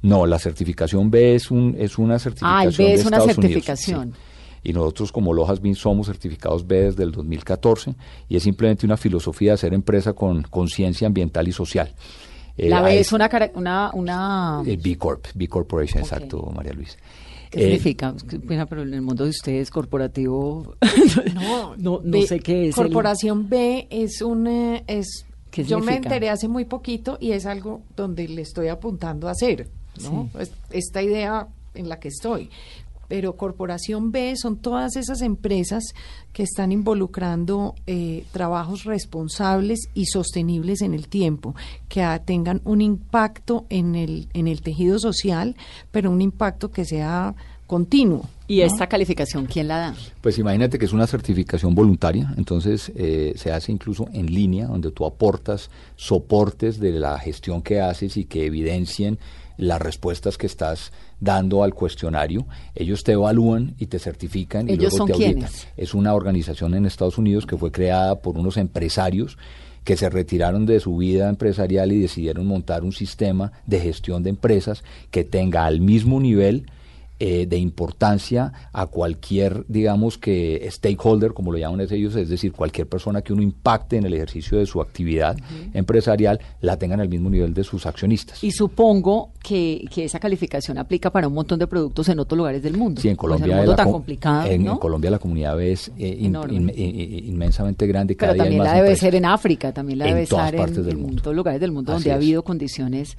[0.01, 2.59] No, la certificación B es, un, es una certificación.
[2.59, 4.13] Ah, el B es una certificación.
[4.63, 7.95] Y nosotros como Lojas BIN somos certificados B desde el 2014
[8.27, 11.93] y es simplemente una filosofía de hacer empresa con conciencia ambiental y social.
[12.57, 14.63] La B es una, una, una...
[14.65, 16.97] El B Corp, B Corporation, exacto, María Luisa.
[17.49, 18.15] ¿Qué significa?
[18.69, 20.75] pero en el mundo de ustedes, corporativo,
[21.33, 22.75] no, no, sé qué es.
[22.75, 24.47] Corporación B es un...
[24.47, 29.27] Eh, es, yo me enteré hace muy poquito y es algo donde le estoy apuntando
[29.27, 29.67] a hacer,
[30.03, 30.29] ¿no?
[30.69, 32.49] Esta idea en la que estoy
[33.09, 35.83] pero Corporación B son todas esas empresas
[36.31, 41.55] que están involucrando eh, trabajos responsables y sostenibles en el tiempo,
[41.89, 45.57] que tengan un impacto en el, en el tejido social,
[45.91, 47.35] pero un impacto que sea
[47.67, 48.27] continuo.
[48.47, 49.95] ¿Y esta calificación quién la da?
[50.21, 54.91] Pues imagínate que es una certificación voluntaria, entonces eh, se hace incluso en línea, donde
[54.91, 59.19] tú aportas soportes de la gestión que haces y que evidencien
[59.57, 62.45] las respuestas que estás dando al cuestionario.
[62.75, 65.49] Ellos te evalúan y te certifican y luego te auditan.
[65.77, 69.37] Es una organización en Estados Unidos que fue creada por unos empresarios
[69.83, 74.29] que se retiraron de su vida empresarial y decidieron montar un sistema de gestión de
[74.29, 76.65] empresas que tenga al mismo nivel
[77.19, 82.87] eh, de importancia a cualquier, digamos que stakeholder, como lo llaman ellos, es decir, cualquier
[82.87, 85.37] persona que uno impacte en el ejercicio de su actividad
[85.73, 88.43] empresarial, la tenga en el mismo nivel de sus accionistas.
[88.43, 92.63] Y supongo que, que esa calificación aplica para un montón de productos en otros lugares
[92.63, 93.01] del mundo.
[93.01, 94.71] Sí, en Pues Colombia, el mundo la tan co- complicado, en, ¿no?
[94.73, 96.55] en Colombia la comunidad es eh, in- Enorme.
[96.55, 98.15] in- in- inmensamente grande.
[98.15, 98.99] Cada Pero día hay también más la debe empresas.
[99.01, 101.21] ser en África, también la En debe partes en, del en mundo.
[101.21, 103.17] todos lugares del mundo Así donde ha habido condiciones.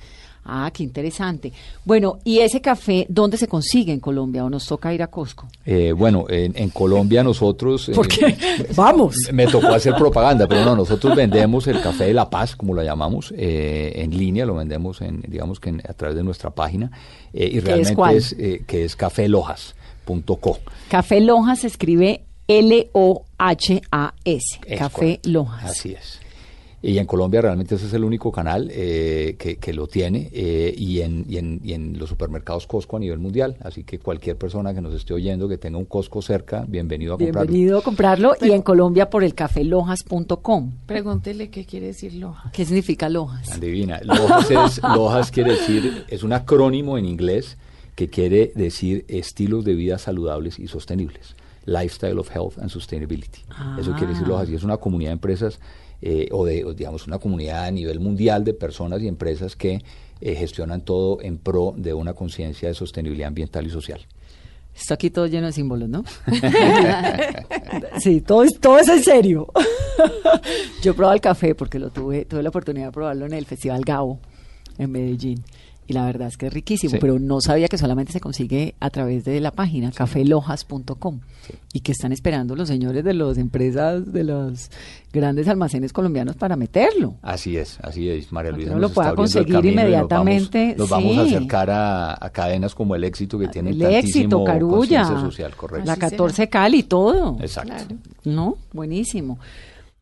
[0.53, 1.53] Ah, qué interesante.
[1.85, 5.47] Bueno, ¿y ese café dónde se consigue en Colombia o nos toca ir a Costco?
[5.65, 7.89] Eh, bueno, en, en Colombia nosotros...
[7.95, 8.67] ¿Por eh, qué?
[8.75, 9.15] Vamos.
[9.33, 12.83] Me tocó hacer propaganda, pero no, nosotros vendemos el café de La Paz, como lo
[12.83, 16.91] llamamos, eh, en línea, lo vendemos en, digamos que en- a través de nuestra página,
[17.33, 18.17] eh, y ¿Qué es realmente cuál?
[18.17, 20.59] es, eh, que es cafelojas.co.
[20.89, 23.81] Café Lojas se escribe L-O-H-A-S.
[24.67, 25.31] Es Café correcto.
[25.31, 25.71] Lojas.
[25.71, 26.20] Así es.
[26.83, 30.75] Y en Colombia realmente ese es el único canal eh, que, que lo tiene eh,
[30.75, 33.57] y, en, y, en, y en los supermercados Costco a nivel mundial.
[33.61, 37.19] Así que cualquier persona que nos esté oyendo que tenga un Costco cerca, bienvenido a
[37.19, 37.51] comprarlo.
[37.51, 40.73] Bienvenido a comprarlo y en Colombia por el cafelojas.com.
[40.87, 42.51] Pregúntele qué quiere decir Loja.
[42.53, 43.53] ¿Qué significa Lojas?
[43.53, 44.01] Adivina.
[44.03, 47.59] Lojas, es, Lojas quiere decir, es un acrónimo en inglés
[47.95, 51.37] que quiere decir estilos de vida saludables y sostenibles.
[51.67, 53.43] Lifestyle of Health and Sustainability.
[53.79, 54.31] Eso quiere decir Ah.
[54.31, 55.61] Lojas y es una comunidad de empresas
[56.03, 59.83] eh, o de, o digamos, una comunidad a nivel mundial de personas y empresas que
[60.21, 64.01] eh, gestionan todo en pro de una conciencia de sostenibilidad ambiental y social.
[64.75, 66.05] Está aquí todo lleno de símbolos, ¿no?
[68.01, 69.49] sí, todo es, todo es en serio.
[70.83, 73.47] Yo he probado el café porque lo tuve, tuve la oportunidad de probarlo en el
[73.47, 74.21] Festival Gabo
[74.79, 75.45] en Medellín.
[75.91, 76.99] Y la verdad es que es riquísimo, Sí.
[77.01, 81.19] pero no sabía que solamente se consigue a través de la página cafelojas.com
[81.73, 84.71] y que están esperando los señores de las empresas, de los
[85.13, 87.17] grandes almacenes colombianos para meterlo.
[87.23, 88.71] Así es, así es, María Luisa.
[88.71, 91.35] nos lo pueda conseguir y vamos- inmediatamente, Nos vamos, a sí.
[91.35, 95.87] acercar a, a cadenas como el éxito que tienen El éxito, Carulla, conciencia social, correcto.
[95.87, 97.37] la 14 Cali, todo.
[97.41, 97.97] Exacto.
[98.25, 98.59] ¿No?
[98.73, 99.41] Buenísimo.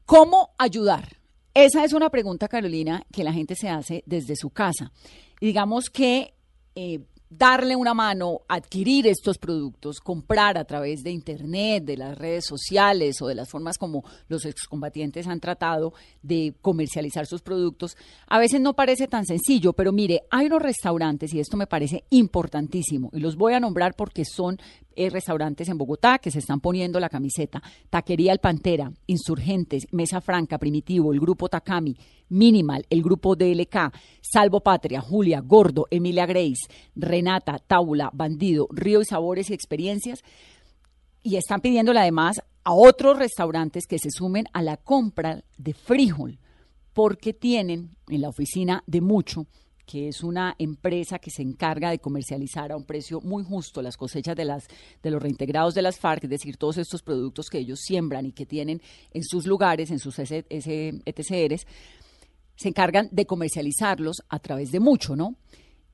[0.04, 1.16] ¿Cómo ayudar?
[1.54, 4.92] Esa es una pregunta, Carolina, que la gente se hace desde su casa.
[5.40, 6.34] Digamos que
[6.74, 12.46] eh, darle una mano, adquirir estos productos, comprar a través de Internet, de las redes
[12.46, 17.96] sociales o de las formas como los excombatientes han tratado de comercializar sus productos,
[18.26, 22.04] a veces no parece tan sencillo, pero mire, hay unos restaurantes, y esto me parece
[22.10, 24.58] importantísimo, y los voy a nombrar porque son
[24.98, 27.62] eh, restaurantes en Bogotá que se están poniendo la camiseta.
[27.88, 31.96] Taquería El Pantera, Insurgentes, Mesa Franca, Primitivo, el Grupo Takami,
[32.30, 39.04] Minimal, el Grupo DLK, Salvo Patria, Julia, Gordo, Emilia Grace, Renata, Taula, Bandido, Río y
[39.04, 40.24] Sabores y Experiencias.
[41.22, 46.40] Y están pidiéndole además a otros restaurantes que se sumen a la compra de frijol,
[46.92, 49.46] porque tienen en la oficina de Mucho
[49.88, 53.96] que es una empresa que se encarga de comercializar a un precio muy justo las
[53.96, 54.68] cosechas de las
[55.02, 58.32] de los reintegrados de las FARC, es decir, todos estos productos que ellos siembran y
[58.32, 61.66] que tienen en sus lugares, en sus ETCRs,
[62.54, 65.36] se encargan de comercializarlos a través de Mucho, ¿no?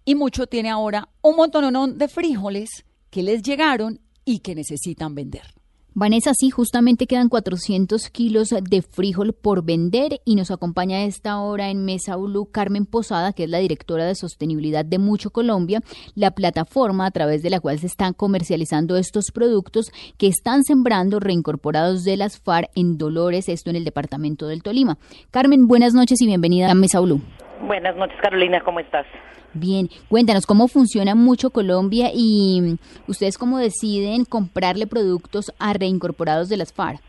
[0.04, 5.54] Y Mucho tiene ahora un montón de frijoles que les llegaron y que necesitan vender.
[5.96, 11.38] Vanessa, sí, justamente quedan 400 kilos de frijol por vender y nos acompaña a esta
[11.38, 15.78] hora en Mesa Blue Carmen Posada, que es la directora de sostenibilidad de Mucho Colombia,
[16.16, 21.20] la plataforma a través de la cual se están comercializando estos productos que están sembrando
[21.20, 24.98] reincorporados de las FARC en Dolores, esto en el departamento del Tolima.
[25.30, 27.20] Carmen, buenas noches y bienvenida a Mesa Blue.
[27.68, 29.06] Buenas noches, Carolina, ¿cómo estás?
[29.54, 36.56] Bien, cuéntanos cómo funciona mucho Colombia y ustedes cómo deciden comprarle productos a reincorporados de
[36.56, 37.00] las FARC.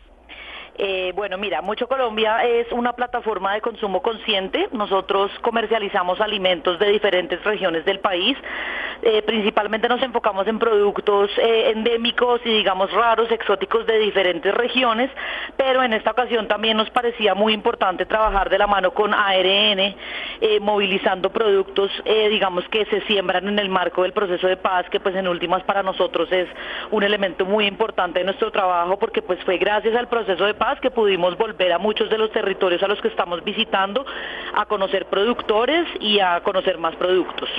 [0.78, 4.68] Eh, bueno, mira, Mucho Colombia es una plataforma de consumo consciente.
[4.74, 8.38] Nosotros comercializamos alimentos de diferentes regiones del país.
[9.02, 15.12] Eh, principalmente nos enfocamos en productos eh, endémicos y digamos raros, exóticos de diferentes regiones,
[15.58, 19.80] pero en esta ocasión también nos parecía muy importante trabajar de la mano con ARN,
[19.80, 25.00] eh, movilizando productos, digamos que se siembran en el marco del proceso de paz, que
[25.00, 26.48] pues en últimas para nosotros es
[26.92, 30.80] un elemento muy importante de nuestro trabajo, porque pues fue gracias al proceso de paz
[30.80, 34.06] que pudimos volver a muchos de los territorios a los que estamos visitando
[34.54, 37.50] a conocer productores y a conocer más productos.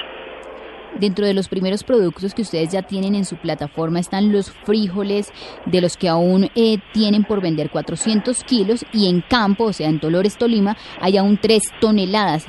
[0.94, 5.32] Dentro de los primeros productos que ustedes ya tienen en su plataforma están los frijoles,
[5.66, 9.88] de los que aún eh, tienen por vender 400 kilos y en campo, o sea,
[9.88, 12.46] en Dolores, Tolima, hay aún 3 toneladas.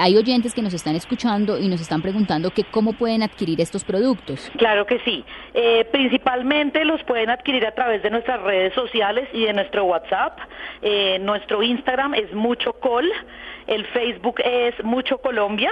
[0.00, 3.84] Hay oyentes que nos están escuchando y nos están preguntando que cómo pueden adquirir estos
[3.84, 4.50] productos.
[4.56, 5.24] Claro que sí.
[5.54, 10.38] Eh, principalmente los pueden adquirir a través de nuestras redes sociales y de nuestro WhatsApp.
[10.82, 13.10] Eh, nuestro Instagram es Mucho Col,
[13.66, 15.70] el Facebook es Mucho Colombia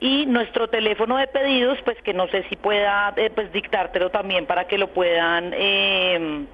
[0.00, 4.46] y nuestro teléfono de pedidos, pues que no sé si pueda eh, pues dictártelo también
[4.46, 6.46] para que lo puedan eh,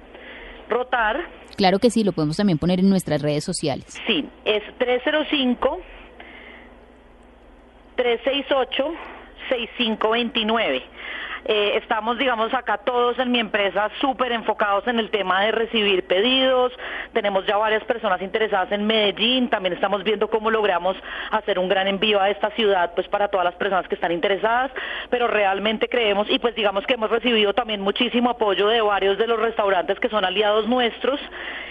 [0.69, 1.21] rotar.
[1.55, 3.85] Claro que sí, lo podemos también poner en nuestras redes sociales.
[4.07, 5.79] Sí, es 305
[7.95, 8.93] 368
[9.49, 10.83] 6529.
[11.47, 16.05] Eh, estamos, digamos, acá todos en mi empresa súper enfocados en el tema de recibir
[16.07, 16.73] pedidos.
[17.13, 19.49] Tenemos ya varias personas interesadas en Medellín.
[19.49, 20.97] También estamos viendo cómo logramos
[21.29, 24.71] hacer un gran envío a esta ciudad, pues para todas las personas que están interesadas.
[25.11, 29.27] Pero realmente creemos, y pues digamos que hemos recibido también muchísimo apoyo de varios de
[29.27, 31.19] los restaurantes que son aliados nuestros.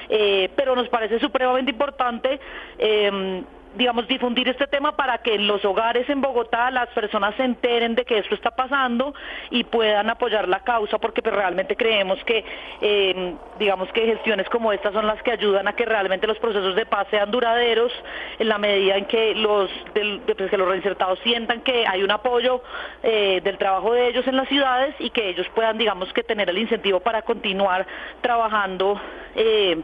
[0.09, 2.39] Eh, pero nos parece supremamente importante.
[2.79, 3.43] Eh,
[3.77, 7.95] digamos, difundir este tema para que en los hogares en Bogotá las personas se enteren
[7.95, 9.15] de que esto está pasando
[9.51, 12.45] y puedan apoyar la causa, porque pues, realmente creemos que,
[12.81, 16.77] eh, digamos, que gestiones como estas son las que ayudan a que realmente los procesos
[16.77, 17.93] de paz sean duraderos
[18.39, 22.11] en la medida en que los, del, pues, que los reinsertados sientan que hay un
[22.11, 22.63] apoyo
[23.03, 26.49] eh, del trabajo de ellos en las ciudades y que ellos puedan, digamos, que tener
[26.49, 27.87] el incentivo para continuar
[28.21, 29.01] trabajando.
[29.35, 29.83] Eh,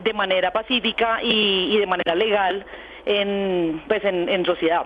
[0.00, 2.64] de manera pacífica y, y de manera legal
[3.06, 4.82] en, pues en, sociedad.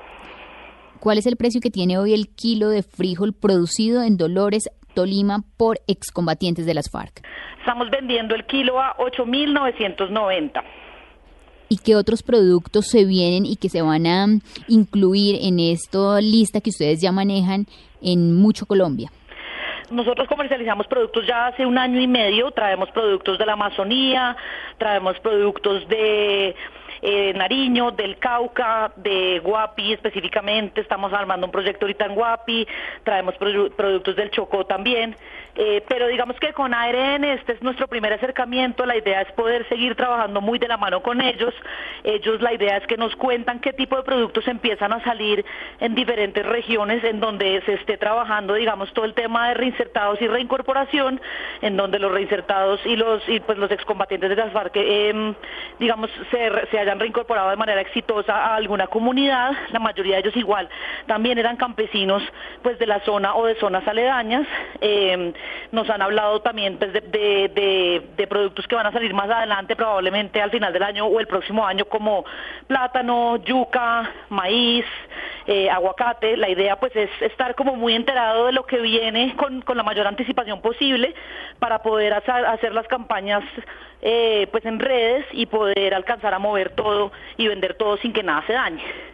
[1.00, 5.44] ¿Cuál es el precio que tiene hoy el kilo de frijol producido en Dolores, Tolima,
[5.56, 7.22] por excombatientes de las FARC?
[7.58, 10.62] Estamos vendiendo el kilo a 8.990.
[11.68, 14.26] ¿Y qué otros productos se vienen y que se van a
[14.68, 17.66] incluir en esta lista que ustedes ya manejan
[18.02, 19.10] en Mucho Colombia?
[19.90, 24.36] Nosotros comercializamos productos ya hace un año y medio, traemos productos de la Amazonía,
[24.78, 26.54] traemos productos de
[27.06, 32.66] eh, Nariño, del Cauca, de Guapi específicamente, estamos armando un proyecto ahorita en Guapi,
[33.02, 35.14] traemos productos del Chocó también.
[35.56, 39.68] Eh, pero digamos que con ARN este es nuestro primer acercamiento, la idea es poder
[39.68, 41.54] seguir trabajando muy de la mano con ellos.
[42.02, 45.44] Ellos la idea es que nos cuentan qué tipo de productos empiezan a salir
[45.78, 50.26] en diferentes regiones en donde se esté trabajando, digamos, todo el tema de reinsertados y
[50.26, 51.20] reincorporación,
[51.62, 55.34] en donde los reinsertados y los y pues los excombatientes de las FARC, eh,
[55.78, 59.52] digamos, se, se hayan reincorporado de manera exitosa a alguna comunidad.
[59.70, 60.68] La mayoría de ellos igual
[61.06, 62.22] también eran campesinos,
[62.62, 64.46] pues de la zona o de zonas aledañas.
[64.80, 65.32] Eh,
[65.72, 70.50] nos han hablado también pues, de, productos que van a salir más adelante, probablemente al
[70.50, 72.24] final del año o el próximo año, como
[72.66, 74.84] plátano, yuca, maíz,
[75.46, 76.36] eh, aguacate.
[76.36, 79.82] La idea pues es estar como muy enterado de lo que viene con, con la
[79.82, 81.14] mayor anticipación posible
[81.58, 83.44] para poder hacer, hacer las campañas
[84.02, 88.22] eh, pues en redes y poder alcanzar a mover todo y vender todo sin que
[88.22, 89.13] nada se dañe.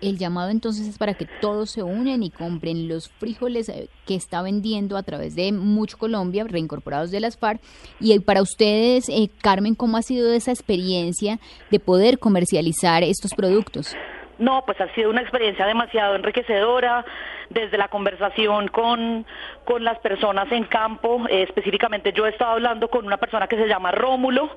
[0.00, 4.14] El llamado entonces es para que todos se unen y compren los frijoles eh, que
[4.14, 7.60] está vendiendo a través de Mucho Colombia, reincorporados de las FARC.
[7.98, 11.40] Y para ustedes, eh, Carmen, ¿cómo ha sido esa experiencia
[11.70, 13.94] de poder comercializar estos productos?
[14.38, 17.04] No, pues ha sido una experiencia demasiado enriquecedora
[17.48, 19.24] desde la conversación con,
[19.64, 21.26] con las personas en campo.
[21.30, 24.50] Eh, específicamente yo he estado hablando con una persona que se llama Rómulo,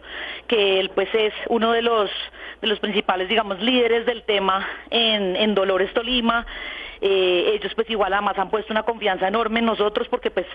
[0.47, 2.09] que él pues es uno de los,
[2.61, 6.45] de los principales, digamos, líderes del tema en, en Dolores Tolima.
[7.01, 10.45] Eh, ellos pues igual además han puesto una confianza enorme en nosotros porque pues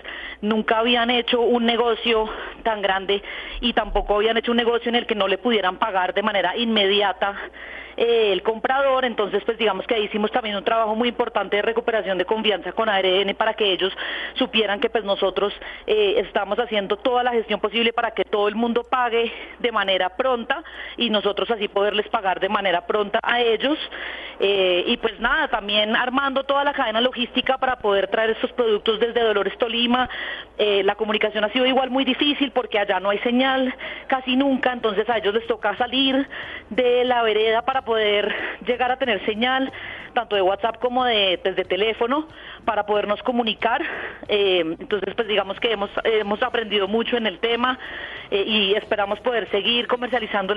[0.41, 2.29] nunca habían hecho un negocio
[2.61, 3.23] tan grande
[3.61, 6.55] y tampoco habían hecho un negocio en el que no le pudieran pagar de manera
[6.55, 7.35] inmediata
[7.97, 11.61] eh, el comprador, entonces pues digamos que ahí hicimos también un trabajo muy importante de
[11.61, 13.93] recuperación de confianza con ARN para que ellos
[14.33, 15.53] supieran que pues nosotros
[15.87, 20.09] eh, estamos haciendo toda la gestión posible para que todo el mundo pague de manera
[20.09, 20.63] pronta
[20.97, 23.77] y nosotros así poderles pagar de manera pronta a ellos.
[24.37, 28.99] Eh, y pues nada, también armando toda la cadena logística para poder traer estos productos
[28.99, 30.09] desde Dolores Tolima,
[30.57, 33.73] la comunicación ha sido igual muy difícil porque allá no hay señal
[34.07, 36.27] casi nunca, entonces a ellos les toca salir
[36.69, 38.33] de la vereda para poder
[38.65, 39.71] llegar a tener señal
[40.15, 42.27] tanto de WhatsApp como de desde teléfono
[42.63, 43.83] para podernos comunicar.
[44.27, 47.77] Eh, entonces, pues digamos que hemos, hemos aprendido mucho en el tema
[48.31, 50.55] eh, y esperamos poder seguir comercializando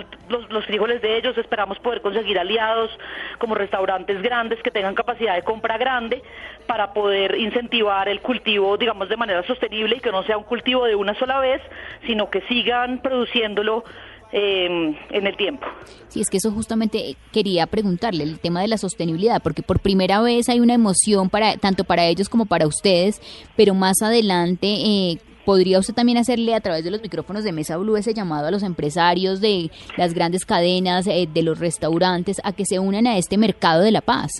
[0.48, 2.90] los frijoles de ellos, esperamos poder conseguir aliados
[3.38, 6.22] como restaurantes grandes que tengan capacidad de compra grande
[6.66, 10.86] para poder incentivar el cultivo, digamos, de manera sostenible y que no sea un cultivo
[10.86, 11.60] de una sola vez,
[12.06, 13.84] sino que sigan produciéndolo
[14.32, 14.66] eh,
[15.10, 15.66] en el tiempo.
[16.08, 20.20] Sí, es que eso justamente quería preguntarle, el tema de la sostenibilidad, porque por primera
[20.20, 23.20] vez hay una emoción para tanto para ellos como para ustedes,
[23.56, 25.18] pero más adelante eh,
[25.48, 28.50] ¿Podría usted también hacerle a través de los micrófonos de Mesa Blue ese llamado a
[28.50, 33.16] los empresarios de las grandes cadenas, eh, de los restaurantes, a que se unan a
[33.16, 34.30] este mercado de la paz?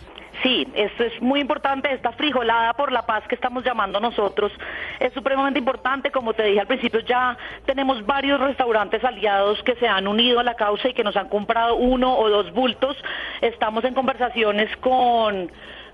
[0.43, 4.53] Sí, esto es muy importante, esta frijolada por la paz que estamos llamando nosotros
[5.01, 7.37] es supremamente importante, como te dije al principio, ya
[7.67, 11.29] tenemos varios restaurantes aliados que se han unido a la causa y que nos han
[11.29, 12.97] comprado uno o dos bultos,
[13.41, 15.51] estamos en conversaciones con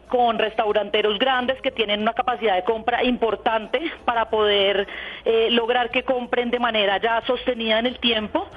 [0.08, 4.86] con restauranteros grandes que tienen una capacidad de compra importante para poder
[5.24, 8.48] eh, lograr que compren de manera ya sostenida en el tiempo.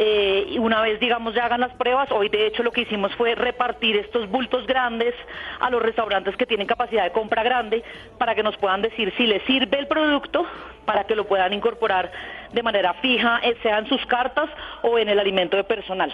[0.00, 3.34] Eh, una vez, digamos, ya hagan las pruebas, hoy de hecho lo que hicimos fue
[3.34, 5.12] repartir estos bultos grandes
[5.58, 7.82] a los restaurantes que tienen capacidad de compra grande
[8.16, 10.46] para que nos puedan decir si les sirve el producto,
[10.84, 12.12] para que lo puedan incorporar
[12.52, 14.48] de manera fija, eh, sea en sus cartas
[14.82, 16.12] o en el alimento de personal.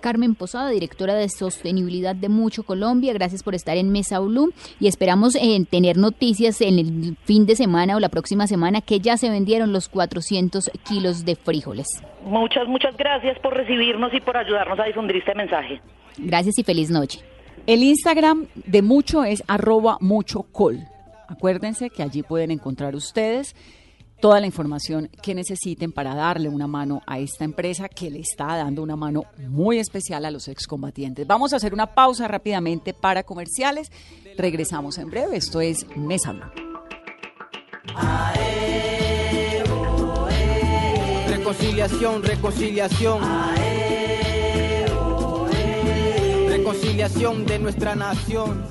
[0.00, 3.12] Carmen Posada, directora de Sostenibilidad de Mucho Colombia.
[3.12, 7.56] Gracias por estar en Mesa Blue y esperamos eh, tener noticias en el fin de
[7.56, 11.86] semana o la próxima semana que ya se vendieron los 400 kilos de frijoles.
[12.24, 15.80] Muchas, muchas gracias por recibirnos y por ayudarnos a difundir este mensaje.
[16.18, 17.20] Gracias y feliz noche.
[17.66, 20.78] El Instagram de Mucho es arroba muchocol.
[21.28, 23.54] Acuérdense que allí pueden encontrar ustedes
[24.20, 28.56] toda la información que necesiten para darle una mano a esta empresa que le está
[28.56, 31.26] dando una mano muy especial a los excombatientes.
[31.26, 33.90] Vamos a hacer una pausa rápidamente para comerciales.
[34.36, 35.36] Regresamos en breve.
[35.36, 36.44] Esto es Mesa Blue.
[41.28, 43.22] Reconciliación, reconciliación.
[46.48, 48.62] Reconciliación de nuestra nación.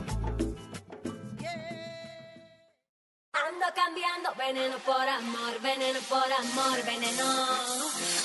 [3.77, 7.25] Cambiando veneno por amor, veneno por amor, veneno.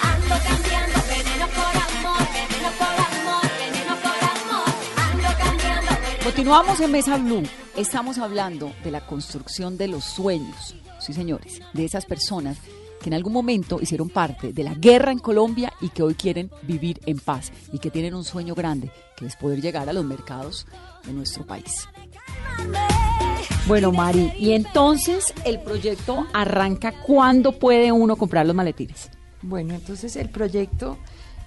[0.01, 4.69] Ando cambiando veneno por amor, veneno por amor, veneno por amor.
[4.97, 7.43] Ando cambiando veneno Continuamos en Mesa Blue.
[7.77, 10.75] Estamos hablando de la construcción de los sueños.
[10.99, 12.57] Sí, señores, de esas personas
[13.03, 16.51] que en algún momento hicieron parte de la guerra en Colombia y que hoy quieren
[16.63, 20.05] vivir en paz y que tienen un sueño grande, que es poder llegar a los
[20.05, 20.67] mercados
[21.05, 21.89] de nuestro país.
[23.67, 29.11] Bueno, Mari, y entonces el proyecto arranca cuándo puede uno comprar los maletines.
[29.43, 30.99] Bueno, entonces el proyecto,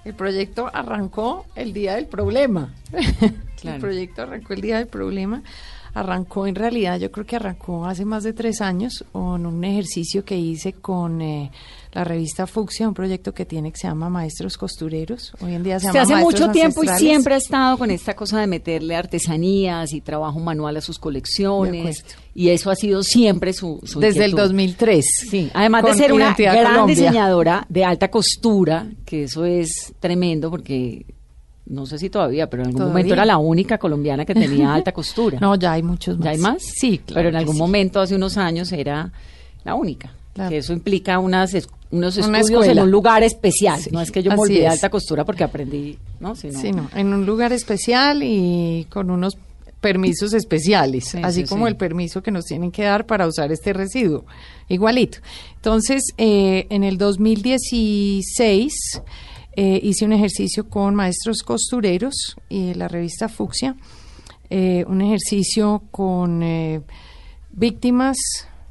[0.04, 2.74] el proyecto arrancó el día del problema.
[3.56, 3.76] Claro.
[3.76, 5.42] El proyecto arrancó el día del problema.
[5.94, 10.26] Arrancó en realidad, yo creo que arrancó hace más de tres años con un ejercicio
[10.26, 11.50] que hice con eh,
[11.96, 15.32] la revista Fucsia, un proyecto que tiene que se llama Maestros Costureros.
[15.40, 17.90] Hoy en día se, Se llama hace Maestros mucho tiempo y siempre ha estado con
[17.90, 22.04] esta cosa de meterle artesanías y trabajo manual a sus colecciones.
[22.34, 24.48] Y eso ha sido siempre su, su Desde el inquietud.
[24.50, 25.06] 2003.
[25.30, 26.94] Sí, además de ser una gran Colombia.
[26.94, 31.06] diseñadora de alta costura, que eso es tremendo porque
[31.64, 32.92] no sé si todavía, pero en algún Todavía.
[32.92, 35.38] momento era la única colombiana que tenía alta costura.
[35.40, 36.24] No, ya hay muchos más.
[36.26, 36.62] ¿Ya hay más?
[36.62, 37.20] Sí, claro.
[37.20, 37.60] Pero en algún sí.
[37.60, 39.10] momento, hace unos años, era
[39.64, 40.12] la única.
[40.36, 40.50] Claro.
[40.50, 41.54] Que eso implica unas
[41.90, 43.80] unos Una estudios en un lugar especial.
[43.80, 46.36] Sí, no es que yo me olvidé de alta costura porque aprendí, ¿no?
[46.36, 49.38] Sino- Sí, no, en un lugar especial y con unos
[49.80, 51.70] permisos especiales, Sí, así sí, como sí.
[51.70, 54.26] el permiso que nos tienen que dar para usar este residuo,
[54.68, 55.18] igualito.
[55.54, 58.72] Entonces, eh, en el 2016
[59.56, 63.74] eh, hice un ejercicio con maestros costureros y la revista Fucsia,
[64.50, 66.82] eh, un ejercicio con eh,
[67.52, 68.18] víctimas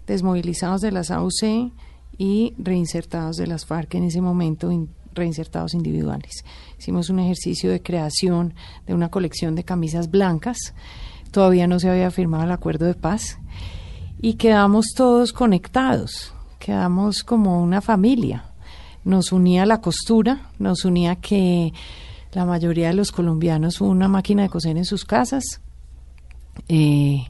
[0.08, 1.72] desmovilizados de las AUC
[2.18, 6.44] y reinsertados de las FARC en ese momento, in- reinsertados individuales.
[6.78, 8.54] Hicimos un ejercicio de creación
[8.86, 10.58] de una colección de camisas blancas.
[11.32, 13.40] Todavía no se había firmado el acuerdo de paz
[14.22, 18.46] y quedamos todos conectados, quedamos como una familia.
[19.04, 21.74] Nos unía la costura, nos unía que
[22.32, 25.62] la mayoría de los colombianos una máquina de coser en sus casas
[26.68, 27.26] eh,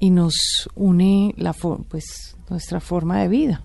[0.00, 3.62] y nos une la pues nuestra forma de vida.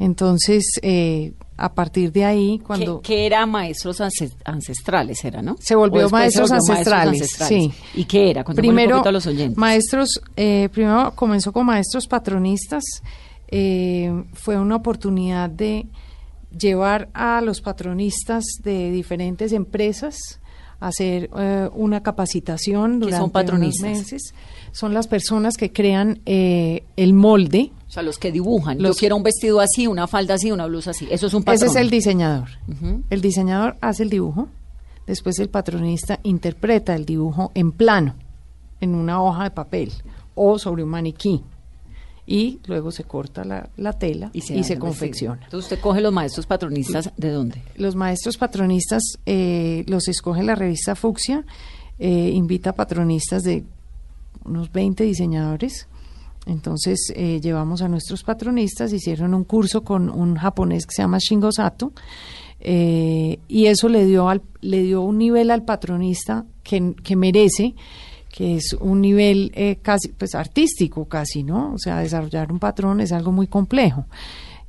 [0.00, 5.56] Entonces, eh, a partir de ahí, cuando que, era maestros ance- ancestrales, era, ¿no?
[5.58, 7.64] se volvió se maestros, volvió ancestrales, ancestrales.
[7.64, 7.72] sí.
[8.00, 8.44] ¿Y qué era?
[8.44, 9.56] Contémosle un primero poquito a los oyentes.
[9.58, 12.84] maestros eh, primero comenzó con maestros patronistas
[13.48, 15.86] eh, fue una oportunidad de
[16.56, 20.16] llevar a los patronistas de diferentes empresas
[20.80, 23.82] hacer eh, una capacitación ¿Qué durante son patronistas?
[23.88, 24.34] unos meses
[24.72, 28.80] son las personas que crean eh, el molde O sea, los que dibujan.
[28.80, 31.08] Los- Yo quiero un vestido así, una falda así, una blusa así.
[31.10, 31.56] Eso es un patrón.
[31.56, 32.48] Ese es el diseñador.
[33.10, 34.48] El diseñador hace el dibujo,
[35.06, 38.14] después el patronista interpreta el dibujo en plano,
[38.80, 39.92] en una hoja de papel
[40.34, 41.42] o sobre un maniquí.
[42.30, 45.40] Y luego se corta la, la tela y se, confecciona.
[45.44, 47.62] Entonces usted coge los maestros patronistas, ¿de dónde?
[47.76, 51.46] Los maestros patronistas eh, los escoge la revista Fucsia,
[51.98, 53.64] eh, invita a patronistas de
[54.44, 55.88] unos 20 diseñadores.
[56.44, 61.16] Entonces eh, llevamos a nuestros patronistas, hicieron un curso con un japonés que se llama
[61.18, 61.92] Shingo Sato,
[62.60, 67.74] eh, y eso le dio, al, le dio un nivel al patronista que, que merece,
[68.38, 71.72] que es un nivel eh, casi, pues artístico casi, ¿no?
[71.74, 74.06] O sea, desarrollar un patrón es algo muy complejo.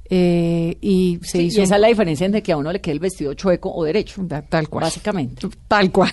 [0.10, 2.82] Eh, y se Sí, hizo y esa es la diferencia entre que a uno le
[2.82, 4.24] quede el vestido chueco o derecho.
[4.24, 4.86] Da- tal cual.
[4.86, 5.48] Básicamente.
[5.68, 6.12] Tal cual.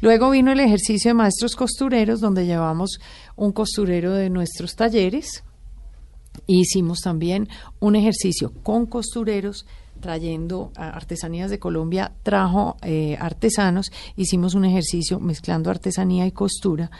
[0.00, 2.98] Luego vino el ejercicio de maestros costureros, donde llevamos
[3.36, 5.44] un costurero de nuestros talleres.
[6.48, 7.48] Hicimos también
[7.78, 9.64] un ejercicio con costureros
[10.00, 16.90] trayendo a artesanías de Colombia, trajo eh, artesanos, hicimos un ejercicio mezclando artesanía y costura,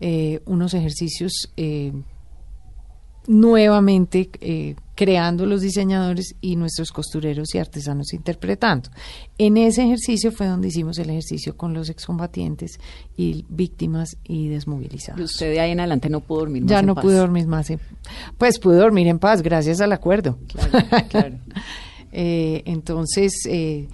[0.00, 1.92] eh, unos ejercicios eh,
[3.26, 8.90] nuevamente eh, creando los diseñadores y nuestros costureros y artesanos interpretando.
[9.38, 12.78] En ese ejercicio fue donde hicimos el ejercicio con los excombatientes
[13.16, 15.20] y víctimas y desmovilizados.
[15.20, 17.02] Y usted de ahí en adelante no pudo dormir más Ya en no paz.
[17.04, 17.70] pude dormir más.
[17.70, 17.80] en-
[18.38, 20.38] Pues pude dormir en paz gracias al acuerdo.
[22.12, 23.88] Eh, entonces, eh,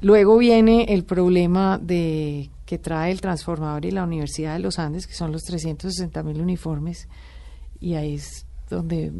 [0.00, 5.06] luego viene el problema de que trae el transformador y la Universidad de los Andes,
[5.06, 7.08] que son los 360 mil uniformes,
[7.80, 9.12] y ahí es donde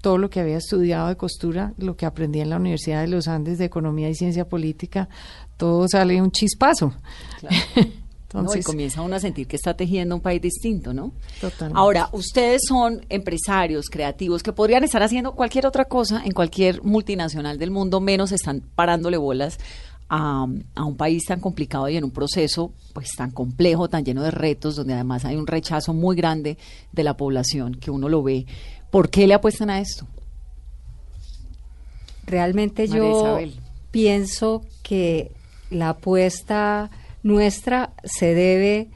[0.00, 3.26] todo lo que había estudiado de costura, lo que aprendí en la Universidad de los
[3.26, 5.08] Andes de Economía y Ciencia Política,
[5.56, 6.94] todo sale un chispazo.
[8.32, 11.12] No, y Entonces, comienza uno a sentir que está tejiendo un país distinto, ¿no?
[11.40, 11.78] Totalmente.
[11.78, 17.58] Ahora, ustedes son empresarios, creativos, que podrían estar haciendo cualquier otra cosa en cualquier multinacional
[17.58, 19.58] del mundo, menos están parándole bolas
[20.10, 24.22] a, a un país tan complicado y en un proceso pues tan complejo, tan lleno
[24.22, 26.58] de retos, donde además hay un rechazo muy grande
[26.92, 28.44] de la población, que uno lo ve.
[28.90, 30.06] ¿Por qué le apuestan a esto?
[32.26, 33.60] Realmente María yo Isabel.
[33.90, 35.32] pienso que
[35.70, 36.90] la apuesta
[37.22, 38.88] nuestra se debe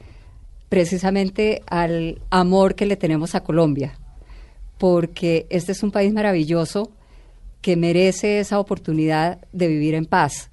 [0.69, 3.99] precisamente al amor que le tenemos a Colombia,
[4.77, 6.91] porque este es un país maravilloso
[7.61, 10.49] que merece esa oportunidad de vivir en paz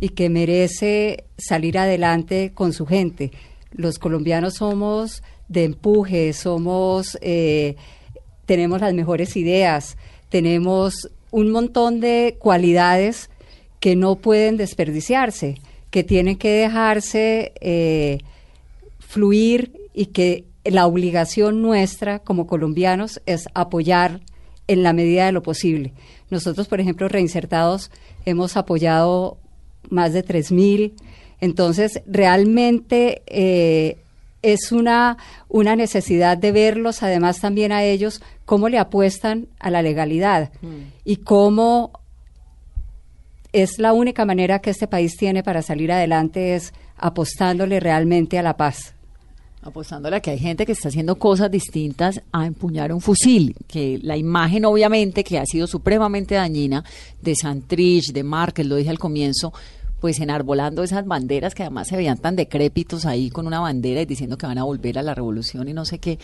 [0.00, 3.32] y que merece salir adelante con su gente.
[3.70, 7.76] Los colombianos somos de empuje, somos, eh,
[8.46, 9.96] tenemos las mejores ideas,
[10.28, 13.30] tenemos un montón de cualidades
[13.80, 15.56] que no pueden desperdiciarse,
[15.92, 18.18] que tienen que dejarse eh,
[18.98, 24.20] fluir y que la obligación nuestra como colombianos es apoyar
[24.68, 25.92] en la medida de lo posible.
[26.30, 27.90] Nosotros, por ejemplo, reinsertados,
[28.24, 29.36] hemos apoyado
[29.90, 30.94] más de 3.000.
[31.42, 33.98] Entonces, realmente eh,
[34.40, 35.18] es una,
[35.50, 40.52] una necesidad de verlos, además también a ellos, cómo le apuestan a la legalidad
[41.04, 42.01] y cómo
[43.52, 48.42] es la única manera que este país tiene para salir adelante es apostándole realmente a
[48.42, 48.94] la paz.
[49.64, 54.00] apostándole a que hay gente que está haciendo cosas distintas a empuñar un fusil, que
[54.02, 56.82] la imagen obviamente que ha sido supremamente dañina
[57.20, 59.52] de Santrich, de Márquez, lo dije al comienzo,
[60.00, 64.04] pues enarbolando esas banderas que además se veían tan decrépitos ahí con una bandera y
[64.04, 66.18] diciendo que van a volver a la revolución y no sé qué,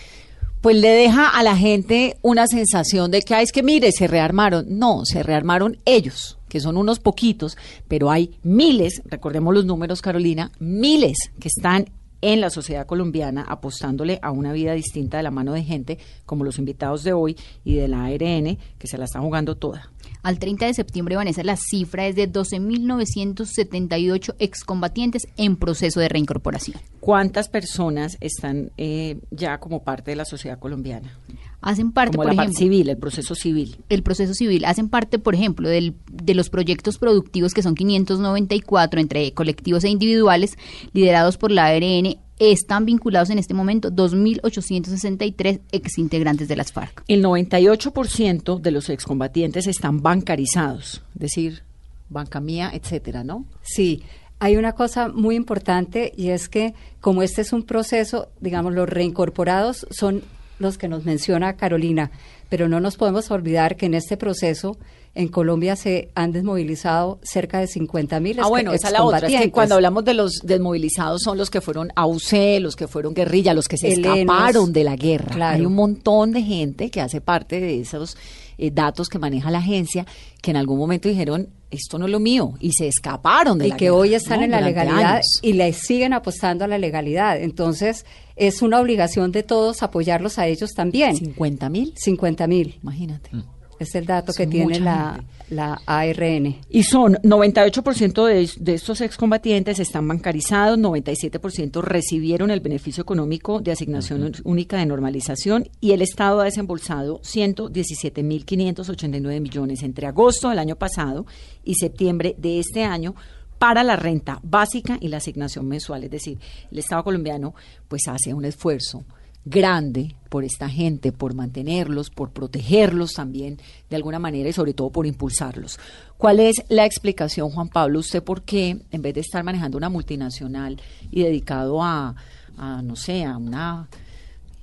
[0.60, 4.08] pues le deja a la gente una sensación de que, "Ay, es que mire, se
[4.08, 4.66] rearmaron.
[4.80, 7.56] No, se rearmaron ellos, que son unos poquitos,
[7.88, 11.86] pero hay miles, recordemos los números, Carolina, miles que están
[12.20, 16.42] en la sociedad colombiana apostándole a una vida distinta de la mano de gente como
[16.44, 19.90] los invitados de hoy y de la ARN que se la están jugando toda.
[20.22, 26.80] Al 30 de septiembre, Vanessa, la cifra es de 12.978 excombatientes en proceso de reincorporación.
[26.98, 31.16] ¿Cuántas personas están eh, ya como parte de la sociedad colombiana?
[31.60, 33.76] Hacen parte, como por la parte ejemplo, civil, el proceso civil.
[33.88, 39.00] el proceso civil hacen parte, por ejemplo, del, de los proyectos productivos que son 594
[39.00, 40.56] entre colectivos e individuales
[40.92, 42.16] liderados por la ARN.
[42.38, 47.02] Están vinculados en este momento 2.863 exintegrantes de las FARC.
[47.08, 51.62] El 98% de los excombatientes están bancarizados, es decir,
[52.08, 53.44] banca mía, etcétera, ¿no?
[53.62, 54.04] Sí,
[54.38, 58.88] hay una cosa muy importante y es que como este es un proceso, digamos, los
[58.88, 60.22] reincorporados son
[60.58, 62.10] los que nos menciona Carolina,
[62.48, 64.76] pero no nos podemos olvidar que en este proceso
[65.14, 69.26] en Colombia se han desmovilizado cerca de 50 mil Ah, bueno, esa es la otra.
[69.28, 72.86] Es que cuando hablamos de los desmovilizados son los que fueron a UC, los que
[72.86, 75.34] fueron guerrilla, los que se Helenos, escaparon de la guerra.
[75.34, 75.56] claro.
[75.56, 78.16] Hay un montón de gente que hace parte de esos
[78.58, 80.06] eh, datos que maneja la agencia
[80.42, 83.70] que en algún momento dijeron esto no es lo mío y se escaparon de y
[83.70, 84.44] la que guerra, hoy están ¿no?
[84.46, 85.26] en la Durante legalidad años.
[85.42, 87.40] y le siguen apostando a la legalidad.
[87.40, 88.06] Entonces,
[88.38, 91.16] es una obligación de todos apoyarlos a ellos también.
[91.16, 91.92] 50 mil.
[91.96, 92.78] 50 mil.
[92.82, 93.30] Imagínate.
[93.78, 96.56] Es el dato Es que tiene la, la ARN.
[96.68, 103.72] Y son 98% de, de estos excombatientes están bancarizados, 97% recibieron el beneficio económico de
[103.72, 110.74] asignación única de normalización y el Estado ha desembolsado 117.589 millones entre agosto del año
[110.74, 111.26] pasado
[111.62, 113.14] y septiembre de este año
[113.58, 116.04] para la renta básica y la asignación mensual.
[116.04, 116.38] Es decir,
[116.70, 117.54] el Estado colombiano
[117.88, 119.04] pues hace un esfuerzo
[119.44, 124.90] grande por esta gente, por mantenerlos, por protegerlos también de alguna manera y sobre todo
[124.90, 125.78] por impulsarlos.
[126.18, 129.88] ¿Cuál es la explicación, Juan Pablo, usted por qué, en vez de estar manejando una
[129.88, 130.78] multinacional
[131.10, 132.14] y dedicado a,
[132.58, 133.88] a no sé, a una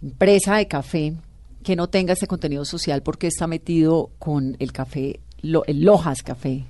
[0.04, 1.16] empresa de café
[1.64, 5.82] que no tenga ese contenido social, por qué está metido con el café, lo- el
[5.82, 6.66] Lojas Café,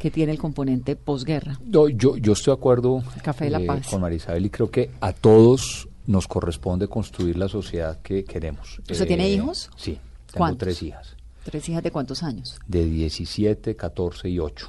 [0.00, 1.60] que tiene el componente posguerra?
[1.64, 3.86] No, yo, yo estoy de acuerdo eh, Café de la Paz.
[3.88, 8.80] con Marisabel y creo que a todos nos corresponde construir la sociedad que queremos.
[8.88, 9.70] Eh, ¿Usted tiene hijos?
[9.76, 9.92] Sí,
[10.26, 10.58] tengo ¿Cuántos?
[10.66, 12.58] tres hijas, ¿Tres hijas de cuántos años?
[12.66, 14.68] de 17, 14 y 8.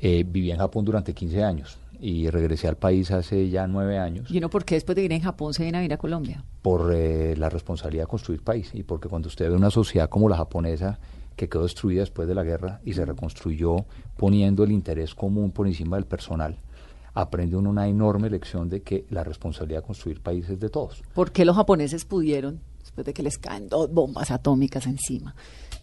[0.00, 4.28] Eh, viví en Japón durante 15 años y regresé al país hace ya nueve años
[4.28, 6.44] ¿Y uno por qué después de vivir en Japón se viene a vivir a Colombia?
[6.60, 10.28] por eh, la responsabilidad de construir país y porque cuando usted ve una sociedad como
[10.28, 10.98] la japonesa
[11.36, 13.84] que quedó destruida después de la guerra y se reconstruyó
[14.16, 16.58] poniendo el interés común por encima del personal,
[17.14, 21.02] aprende una enorme lección de que la responsabilidad de construir país es de todos.
[21.14, 25.34] ¿Por qué los japoneses pudieron, después de que les caen dos bombas atómicas encima,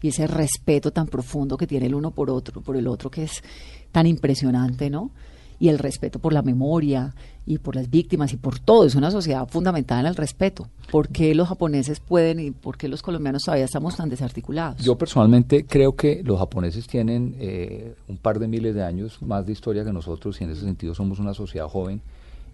[0.01, 3.23] y ese respeto tan profundo que tiene el uno por otro, por el otro, que
[3.23, 3.43] es
[3.91, 5.11] tan impresionante, ¿no?
[5.59, 7.13] Y el respeto por la memoria
[7.45, 8.85] y por las víctimas y por todo.
[8.85, 10.67] Es una sociedad fundamentada en el respeto.
[10.91, 14.83] ¿Por qué los japoneses pueden y por qué los colombianos todavía estamos tan desarticulados?
[14.83, 19.45] Yo personalmente creo que los japoneses tienen eh, un par de miles de años más
[19.45, 22.01] de historia que nosotros y en ese sentido somos una sociedad joven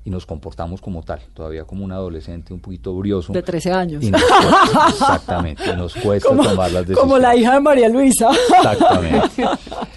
[0.06, 3.34] y nos comportamos como tal, todavía como un adolescente un poquito brioso.
[3.34, 4.03] De 13 años.
[4.03, 6.99] Y nos cuesta- exactamente, y nos cuesta Como- tomar las decisiones.
[6.99, 8.30] Como la hija de María Luisa.
[8.32, 9.43] Exactamente.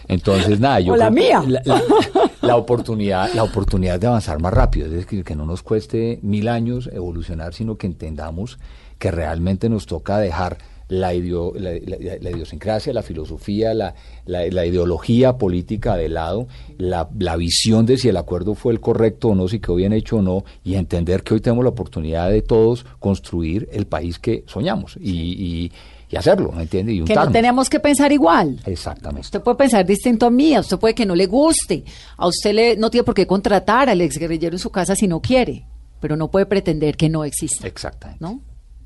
[0.09, 1.43] Entonces, nada, yo O la mía.
[1.47, 1.83] La, la-
[2.41, 6.49] la oportunidad, la oportunidad de avanzar más rápido, es decir, que no nos cueste mil
[6.49, 8.59] años evolucionar, sino que entendamos
[8.99, 10.57] que realmente nos toca dejar
[10.89, 13.95] la, ideo- la, la- la idiosincrasia, la filosofía, la,
[14.67, 19.35] ideología política de lado, la, la visión de si el acuerdo fue el correcto o
[19.35, 22.43] no, si quedó bien hecho o no, y entender que hoy tenemos la oportunidad de
[22.43, 25.73] todos construir el país que soñamos y, y-
[26.11, 26.95] y hacerlo, ¿me entiende?
[26.95, 28.59] Y Que no tenemos que pensar igual.
[28.65, 29.27] Exactamente.
[29.27, 31.85] Usted puede pensar distinto a mí, a usted puede que no le guste,
[32.17, 35.21] a usted le, no tiene por qué contratar al exguerrillero en su casa si no
[35.21, 35.67] quiere,
[36.01, 37.69] pero no puede pretender que no existe.
[37.69, 38.25] Exactamente.
[38.25, 38.41] ¿No?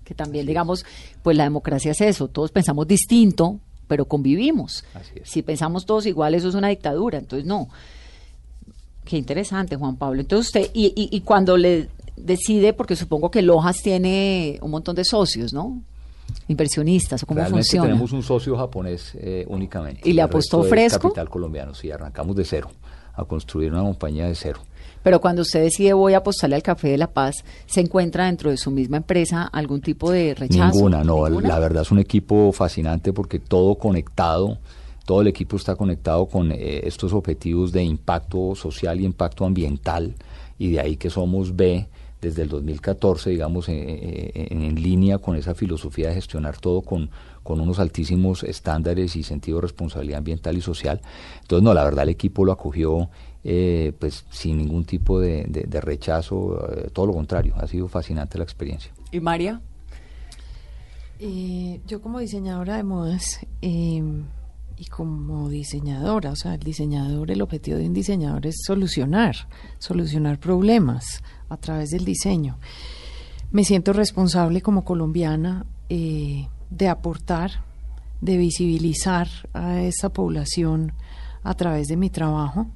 [0.05, 0.85] Que también, digamos,
[1.23, 4.85] pues la democracia es eso, todos pensamos distinto, pero convivimos.
[5.25, 7.69] Si pensamos todos igual, eso es una dictadura, entonces no.
[9.05, 10.21] Qué interesante, Juan Pablo.
[10.21, 14.95] Entonces usted, y, y, y cuando le decide, porque supongo que Lojas tiene un montón
[14.95, 15.83] de socios, ¿no?
[16.49, 17.87] Inversionistas, o cómo Realmente funciona.
[17.89, 20.09] tenemos un socio japonés eh, únicamente.
[20.09, 21.09] ¿Y le apostó fresco?
[21.09, 22.71] capital colombiano, sí, arrancamos de cero,
[23.15, 24.61] a construir una compañía de cero.
[25.03, 27.37] Pero cuando usted decide voy a apostarle al Café de la Paz,
[27.67, 30.75] ¿se encuentra dentro de su misma empresa algún tipo de rechazo?
[30.75, 31.49] Ninguna, no, ¿Ninguna?
[31.49, 34.59] la verdad es un equipo fascinante porque todo conectado,
[35.05, 40.15] todo el equipo está conectado con eh, estos objetivos de impacto social y impacto ambiental
[40.59, 41.87] y de ahí que somos B
[42.21, 46.83] desde el 2014, digamos, eh, eh, en, en línea con esa filosofía de gestionar todo
[46.83, 47.11] con,
[47.43, 51.01] con unos altísimos estándares y sentido de responsabilidad ambiental y social.
[51.41, 53.11] Entonces, no, la verdad el equipo lo acogió
[53.45, 57.89] eh, pues sin ningún tipo de, de- de rechazo, eh, todo lo contrario, ha sido
[57.89, 58.93] fascinante la experiencia.
[59.11, 59.61] ¿Y María?
[61.19, 64.03] Eh, yo como diseñadora de modas eh,
[64.77, 69.37] y como diseñadora, o sea, el diseñador, el objetivo de un diseñador es solucionar,
[69.79, 72.59] solucionar problemas a través del diseño.
[73.53, 77.51] Me siento responsable como colombiana eh, de aportar,
[78.21, 80.93] de visibilizar a esa población
[81.45, 82.67] a través de mi trabajo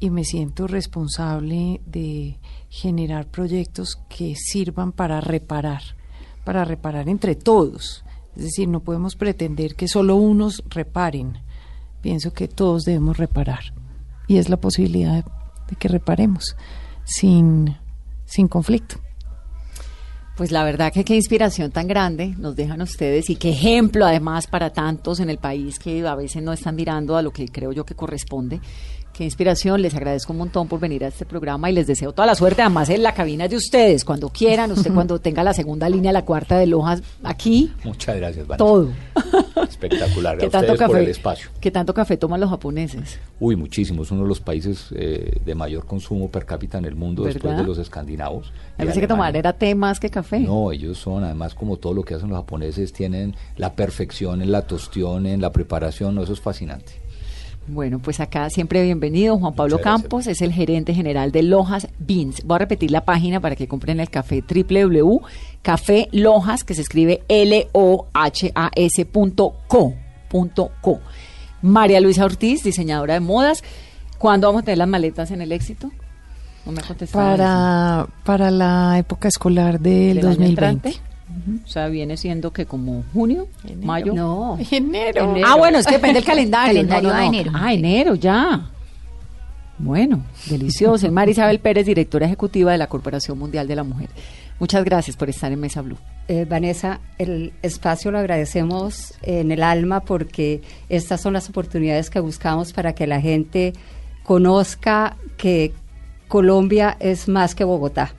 [0.00, 2.38] y me siento responsable de
[2.68, 5.82] generar proyectos que sirvan para reparar,
[6.44, 8.04] para reparar entre todos.
[8.36, 11.38] Es decir, no podemos pretender que solo unos reparen.
[12.00, 13.74] Pienso que todos debemos reparar.
[14.28, 15.24] Y es la posibilidad
[15.68, 16.56] de, que reparemos
[17.04, 17.76] sin,
[18.24, 18.96] sin conflicto.
[20.36, 24.46] Pues la verdad que qué inspiración tan grande nos dejan ustedes y qué ejemplo además
[24.46, 27.72] para tantos en el país que a veces no están mirando a lo que creo
[27.72, 28.60] yo que corresponde.
[29.18, 32.24] Qué inspiración, les agradezco un montón por venir a este programa y les deseo toda
[32.24, 32.62] la suerte.
[32.62, 36.24] Además, en la cabina de ustedes, cuando quieran, usted cuando tenga la segunda línea, la
[36.24, 38.64] cuarta de Lojas, aquí, Muchas gracias, Vanessa.
[38.64, 38.90] todo.
[39.68, 40.38] Espectacular.
[40.38, 41.50] ¿Qué A tanto, ustedes por café, el espacio.
[41.60, 43.18] ¿Qué tanto café toman los japoneses?
[43.40, 44.04] Uy, muchísimo.
[44.04, 47.56] Es uno de los países eh, de mayor consumo per cápita en el mundo después
[47.56, 48.52] de los escandinavos.
[48.76, 50.38] Me parece que tomar era té más que café.
[50.38, 54.52] No, ellos son, además, como todo lo que hacen los japoneses, tienen la perfección en
[54.52, 56.14] la tostión, en la preparación.
[56.14, 57.07] No, eso es fascinante.
[57.68, 59.38] Bueno, pues acá siempre bienvenido.
[59.38, 60.02] Juan Pablo Muchas gracias.
[60.02, 62.42] Campos es el gerente general de Lojas Beans.
[62.44, 67.22] Voy a repetir la página para que compren el café www.café Lojas, que se escribe
[67.28, 69.94] L-O-H-A-S punto co.
[71.60, 73.62] María Luisa Ortiz, diseñadora de modas.
[74.18, 75.90] ¿Cuándo vamos a tener las maletas en el éxito?
[76.64, 81.07] No me ha contestado para, para la época escolar del ¿Del año 2020.
[81.64, 83.48] O sea, viene siendo que como junio,
[83.82, 84.14] mayo.
[84.14, 84.58] No.
[84.70, 85.34] Enero.
[85.44, 86.74] Ah, bueno, es que depende del calendario.
[86.88, 87.28] Calendario No, no, a no.
[87.28, 87.52] enero.
[87.54, 88.70] Ah, enero, ya.
[89.78, 91.06] Bueno, delicioso.
[91.06, 94.08] Es Mara Isabel Pérez, directora ejecutiva de la Corporación Mundial de la Mujer.
[94.58, 95.98] Muchas gracias por estar en Mesa Blue.
[96.26, 102.18] Eh, Vanessa, el espacio lo agradecemos en el alma porque estas son las oportunidades que
[102.18, 103.72] buscamos para que la gente
[104.24, 105.72] conozca que
[106.26, 108.14] Colombia es más que Bogotá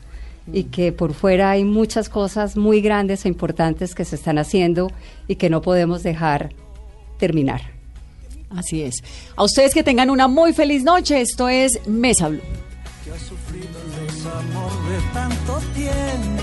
[0.53, 4.91] y que por fuera hay muchas cosas muy grandes e importantes que se están haciendo
[5.27, 6.53] y que no podemos dejar
[7.17, 7.61] terminar.
[8.49, 8.95] Así es.
[9.35, 11.21] A ustedes que tengan una muy feliz noche.
[11.21, 12.41] Esto es Mesa Blue.
[14.05, 16.38] desamor de tanto tiempo